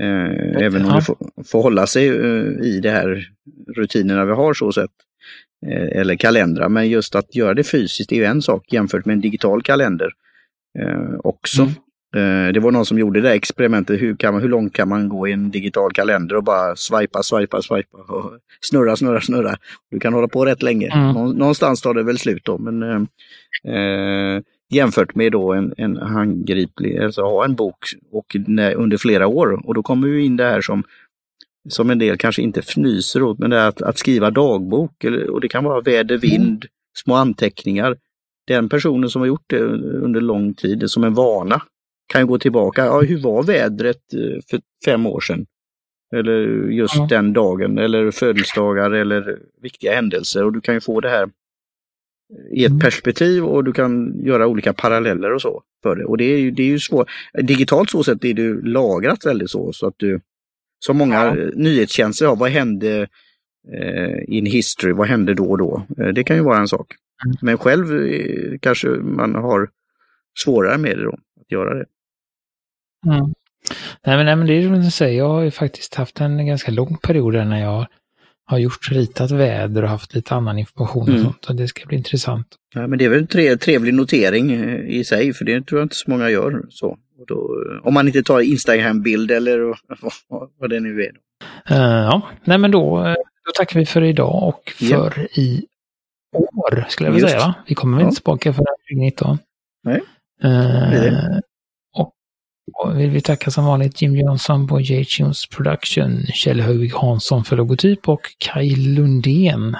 Eh, 0.00 0.64
även 0.64 0.84
om 0.84 0.94
det 0.94 1.02
får, 1.02 1.16
får 1.44 1.62
hålla 1.62 1.86
sig 1.86 2.08
eh, 2.08 2.66
i 2.66 2.80
det 2.82 2.90
här 2.90 3.28
rutinerna 3.76 4.24
vi 4.24 4.32
har 4.32 4.54
så 4.54 4.72
sett. 4.72 4.90
Eh, 5.66 6.00
eller 6.00 6.16
kalendrar, 6.16 6.68
men 6.68 6.88
just 6.88 7.14
att 7.14 7.34
göra 7.34 7.54
det 7.54 7.64
fysiskt 7.64 8.12
är 8.12 8.16
ju 8.16 8.24
en 8.24 8.42
sak 8.42 8.72
jämfört 8.72 9.04
med 9.04 9.14
en 9.14 9.20
digital 9.20 9.62
kalender 9.62 10.10
eh, 10.78 11.14
också. 11.18 11.62
Mm. 11.62 11.74
Eh, 12.16 12.52
det 12.52 12.60
var 12.60 12.70
någon 12.70 12.86
som 12.86 12.98
gjorde 12.98 13.20
det 13.20 13.32
experimentet, 13.32 14.00
hur, 14.00 14.16
kan 14.16 14.32
man, 14.34 14.42
hur 14.42 14.48
långt 14.48 14.72
kan 14.72 14.88
man 14.88 15.08
gå 15.08 15.28
i 15.28 15.32
en 15.32 15.50
digital 15.50 15.92
kalender 15.92 16.36
och 16.36 16.44
bara 16.44 16.76
swipa, 16.76 17.22
swipa, 17.22 17.62
swipa 17.62 17.98
och 17.98 18.32
snurra, 18.60 18.96
snurra, 18.96 19.20
snurra. 19.20 19.56
Du 19.90 20.00
kan 20.00 20.14
hålla 20.14 20.28
på 20.28 20.44
rätt 20.44 20.62
länge. 20.62 20.88
Mm. 20.88 21.30
Någonstans 21.30 21.82
tar 21.82 21.94
det 21.94 22.02
väl 22.02 22.18
slut 22.18 22.44
då, 22.44 22.58
men 22.58 22.82
eh, 22.82 23.02
eh, 23.74 24.42
jämfört 24.70 25.14
med 25.14 25.32
då 25.32 25.52
en, 25.52 25.74
en 25.76 25.96
handgriplig, 25.96 26.98
alltså 26.98 27.22
ha 27.22 27.44
en 27.44 27.54
bok 27.54 27.78
och 28.12 28.36
när, 28.46 28.74
under 28.74 28.96
flera 28.96 29.26
år. 29.26 29.66
Och 29.66 29.74
då 29.74 29.82
kommer 29.82 30.08
vi 30.08 30.24
in 30.24 30.36
det 30.36 30.44
här 30.44 30.60
som, 30.60 30.84
som 31.68 31.90
en 31.90 31.98
del 31.98 32.16
kanske 32.16 32.42
inte 32.42 32.60
fnyser 32.60 33.22
åt, 33.22 33.38
men 33.38 33.50
det 33.50 33.56
är 33.56 33.68
att, 33.68 33.82
att 33.82 33.98
skriva 33.98 34.30
dagbok. 34.30 35.04
Eller, 35.04 35.30
och 35.30 35.40
det 35.40 35.48
kan 35.48 35.64
vara 35.64 35.80
väder, 35.80 36.18
vind, 36.18 36.64
små 36.96 37.14
anteckningar. 37.14 37.96
Den 38.46 38.68
personen 38.68 39.10
som 39.10 39.22
har 39.22 39.26
gjort 39.26 39.44
det 39.46 39.60
under 39.60 40.20
lång 40.20 40.54
tid, 40.54 40.90
som 40.90 41.04
en 41.04 41.14
vana, 41.14 41.62
kan 42.08 42.26
gå 42.26 42.38
tillbaka. 42.38 42.84
Ja, 42.84 43.00
hur 43.00 43.18
var 43.18 43.42
vädret 43.42 44.14
eh, 44.14 44.40
för 44.50 44.60
fem 44.84 45.06
år 45.06 45.20
sedan? 45.20 45.46
Eller 46.16 46.68
just 46.70 46.96
ja. 46.96 47.06
den 47.10 47.32
dagen, 47.32 47.78
eller 47.78 48.10
födelsedagar 48.10 48.90
eller 48.90 49.38
viktiga 49.62 49.94
händelser. 49.94 50.44
Och 50.44 50.52
du 50.52 50.60
kan 50.60 50.74
ju 50.74 50.80
få 50.80 51.00
det 51.00 51.08
här 51.08 51.30
i 52.50 52.64
ett 52.64 52.70
mm. 52.70 52.80
perspektiv 52.80 53.44
och 53.44 53.64
du 53.64 53.72
kan 53.72 54.20
göra 54.24 54.46
olika 54.46 54.72
paralleller 54.72 55.32
och 55.32 55.42
så 55.42 55.62
för 55.82 55.96
det. 55.96 56.04
Och 56.04 56.16
det 56.16 56.24
är 56.24 56.38
ju, 56.38 56.50
det 56.50 56.62
är 56.62 56.66
ju 56.66 56.78
svårt. 56.78 57.08
Digitalt 57.42 57.90
så 57.90 58.04
sätt 58.04 58.24
är 58.24 58.34
det 58.34 58.68
lagrat 58.68 59.26
väldigt 59.26 59.50
så, 59.50 59.72
så 59.72 59.86
att 59.86 59.94
du, 59.96 60.20
som 60.78 60.96
många 60.96 61.14
ja. 61.14 61.34
nyhetstjänster 61.54 62.26
har, 62.26 62.36
vad 62.36 62.50
hände 62.50 63.08
eh, 63.72 64.36
in 64.36 64.46
history, 64.46 64.92
vad 64.92 65.08
hände 65.08 65.34
då 65.34 65.50
och 65.50 65.58
då? 65.58 65.86
Eh, 65.98 66.08
det 66.08 66.24
kan 66.24 66.36
ju 66.36 66.42
vara 66.42 66.58
en 66.58 66.68
sak. 66.68 66.94
Mm. 67.26 67.36
Men 67.42 67.58
själv 67.58 68.06
eh, 68.06 68.58
kanske 68.60 68.88
man 68.88 69.34
har 69.34 69.70
svårare 70.44 70.78
med 70.78 70.96
det 70.96 71.04
då, 71.04 71.12
att 71.40 71.52
göra 71.52 71.74
det. 71.74 71.84
Mm. 73.06 73.34
Nej, 74.06 74.16
men, 74.16 74.26
nej, 74.26 74.36
men 74.36 74.46
det 74.46 74.54
är 74.54 74.62
som 74.62 74.82
du 74.82 74.90
säger, 74.90 75.18
jag 75.18 75.28
har 75.28 75.42
ju 75.42 75.50
faktiskt 75.50 75.94
haft 75.94 76.20
en 76.20 76.46
ganska 76.46 76.70
lång 76.70 76.96
period 76.96 77.34
när 77.34 77.60
jag 77.60 77.86
har 78.44 78.58
gjort 78.58 78.90
ritat 78.90 79.30
väder 79.30 79.82
och 79.82 79.88
haft 79.88 80.14
lite 80.14 80.34
annan 80.34 80.58
information 80.58 81.02
och 81.02 81.08
mm. 81.08 81.22
sånt. 81.22 81.46
Och 81.46 81.54
det 81.54 81.68
ska 81.68 81.86
bli 81.86 81.96
intressant. 81.96 82.46
Ja, 82.74 82.86
men 82.86 82.98
det 82.98 83.04
är 83.04 83.08
väl 83.08 83.18
en 83.18 83.26
tre, 83.26 83.56
trevlig 83.56 83.94
notering 83.94 84.52
eh, 84.52 84.98
i 84.98 85.04
sig, 85.04 85.32
för 85.32 85.44
det 85.44 85.66
tror 85.66 85.80
jag 85.80 85.84
inte 85.84 85.96
så 85.96 86.10
många 86.10 86.30
gör. 86.30 86.62
så. 86.68 86.98
Då, 87.26 87.64
om 87.82 87.94
man 87.94 88.06
inte 88.06 88.22
tar 88.22 88.40
Instagram-bild 88.40 89.30
eller 89.30 89.58
vad, 90.28 90.50
vad 90.58 90.70
det 90.70 90.80
nu 90.80 91.02
är. 91.02 91.12
Uh, 91.70 92.04
ja, 92.04 92.22
nej 92.44 92.58
men 92.58 92.70
då, 92.70 93.06
eh, 93.06 93.14
då 93.14 93.52
tackar 93.56 93.80
vi 93.80 93.86
för 93.86 94.02
idag 94.02 94.48
och 94.48 94.70
för 94.70 95.28
ja. 95.34 95.42
i 95.42 95.66
år, 96.32 96.84
skulle 96.88 97.08
jag 97.08 97.14
vilja 97.14 97.28
säga. 97.28 97.40
Va? 97.40 97.54
Vi 97.68 97.74
kommer 97.74 97.96
väl 97.96 98.04
ja. 98.04 98.08
inte 98.08 98.20
tillbaka 98.20 98.52
för 98.52 98.64
2019. 98.92 99.38
Nej. 99.84 100.00
Uh, 100.44 101.38
Och 102.84 103.00
vill 103.00 103.10
vi 103.10 103.20
tacka 103.20 103.50
som 103.50 103.64
vanligt 103.64 104.02
Jim 104.02 104.16
Johnson 104.16 104.66
på 104.66 104.80
J-Tunes 104.80 105.46
Production, 105.46 106.26
Kjell 106.26 106.60
Högvig 106.60 106.92
Hansson 106.92 107.44
för 107.44 107.56
logotyp 107.56 108.08
och 108.08 108.20
Kai 108.38 108.76
Lundén 108.76 109.76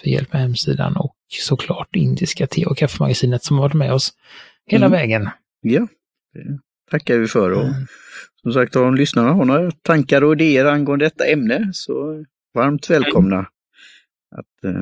för 0.00 0.10
hjälp 0.10 0.32
med 0.32 0.42
hemsidan 0.42 0.96
och 0.96 1.16
såklart 1.28 1.96
Indiska 1.96 2.46
te 2.46 2.66
och 2.66 2.76
kaffemagasinet 2.76 3.44
som 3.44 3.56
varit 3.56 3.74
med 3.74 3.92
oss 3.92 4.12
hela 4.66 4.86
mm. 4.86 4.98
vägen. 4.98 5.28
Ja, 5.60 5.86
det 6.34 6.58
tackar 6.90 7.18
vi 7.18 7.26
för. 7.26 7.50
Och 7.50 7.62
mm. 7.62 7.86
Som 8.42 8.52
sagt, 8.52 8.76
om 8.76 8.94
lyssnarna 8.94 9.32
har 9.32 9.44
några 9.44 9.70
tankar 9.70 10.24
och 10.24 10.32
idéer 10.32 10.64
angående 10.64 11.04
detta 11.04 11.26
ämne 11.26 11.70
så 11.72 12.24
varmt 12.54 12.90
välkomna 12.90 13.38
att, 14.36 14.64
uh, 14.64 14.72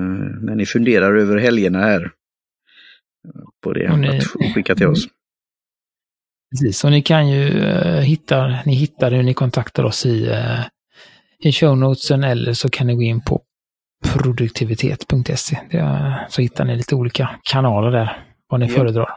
när 0.43 0.55
ni 0.55 0.67
funderar 0.67 1.15
över 1.15 1.37
helgerna 1.37 1.79
här 1.79 2.13
på 3.63 3.73
det, 3.73 3.97
ni, 3.97 4.19
att 4.19 4.55
skicka 4.55 4.75
till 4.75 4.87
oss. 4.87 5.09
Precis, 6.51 6.85
och 6.85 6.91
ni 6.91 7.03
kan 7.03 7.29
ju 7.29 7.49
uh, 7.49 8.01
hitta, 8.01 8.59
ni 8.67 8.75
hittar 8.75 9.11
hur 9.11 9.23
ni 9.23 9.35
kontaktar 9.35 9.85
oss 9.85 10.07
i, 10.07 10.29
uh, 10.29 10.65
i 11.39 11.53
shownotesen 11.53 12.25
eller 12.25 12.53
så 12.53 12.69
kan 12.69 12.87
ni 12.87 12.95
gå 12.95 13.03
in 13.03 13.21
på 13.21 13.43
produktivitet.se. 14.13 15.59
Så 16.29 16.43
hittar 16.43 16.65
ni 16.65 16.77
lite 16.77 16.95
olika 16.95 17.41
kanaler 17.43 17.91
där, 17.91 18.27
vad 18.49 18.61
ni 18.61 18.67
ja. 18.67 18.73
föredrar. 18.73 19.09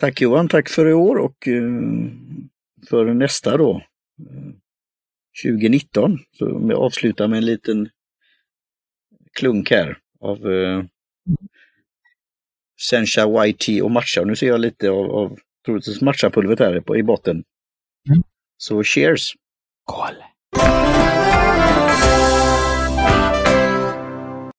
Tack 0.00 0.20
Johan, 0.20 0.48
tack 0.48 0.68
för 0.68 0.88
i 0.88 0.92
år 0.92 1.16
och 1.16 1.48
för 2.88 3.14
nästa 3.14 3.56
då, 3.56 3.82
2019. 5.44 6.18
Så 6.38 6.58
vi 6.58 6.74
avslutar 6.74 7.28
med 7.28 7.36
en 7.36 7.46
liten 7.46 7.88
klunk 9.38 9.70
här 9.70 9.98
av 10.20 10.52
eh, 10.52 10.84
Sencha 12.90 13.46
YT 13.46 13.82
och 13.82 13.90
matcha. 13.90 14.24
Nu 14.24 14.36
ser 14.36 14.46
jag 14.46 14.60
lite 14.60 14.90
av, 14.90 15.10
av 15.10 15.38
troligtvis 15.68 16.00
matchapulvret 16.00 16.58
här 16.58 16.96
i 16.96 17.02
botten. 17.02 17.36
Mm. 18.10 18.22
Så 18.58 18.82
cheers! 18.82 19.34
Skål! 19.88 20.14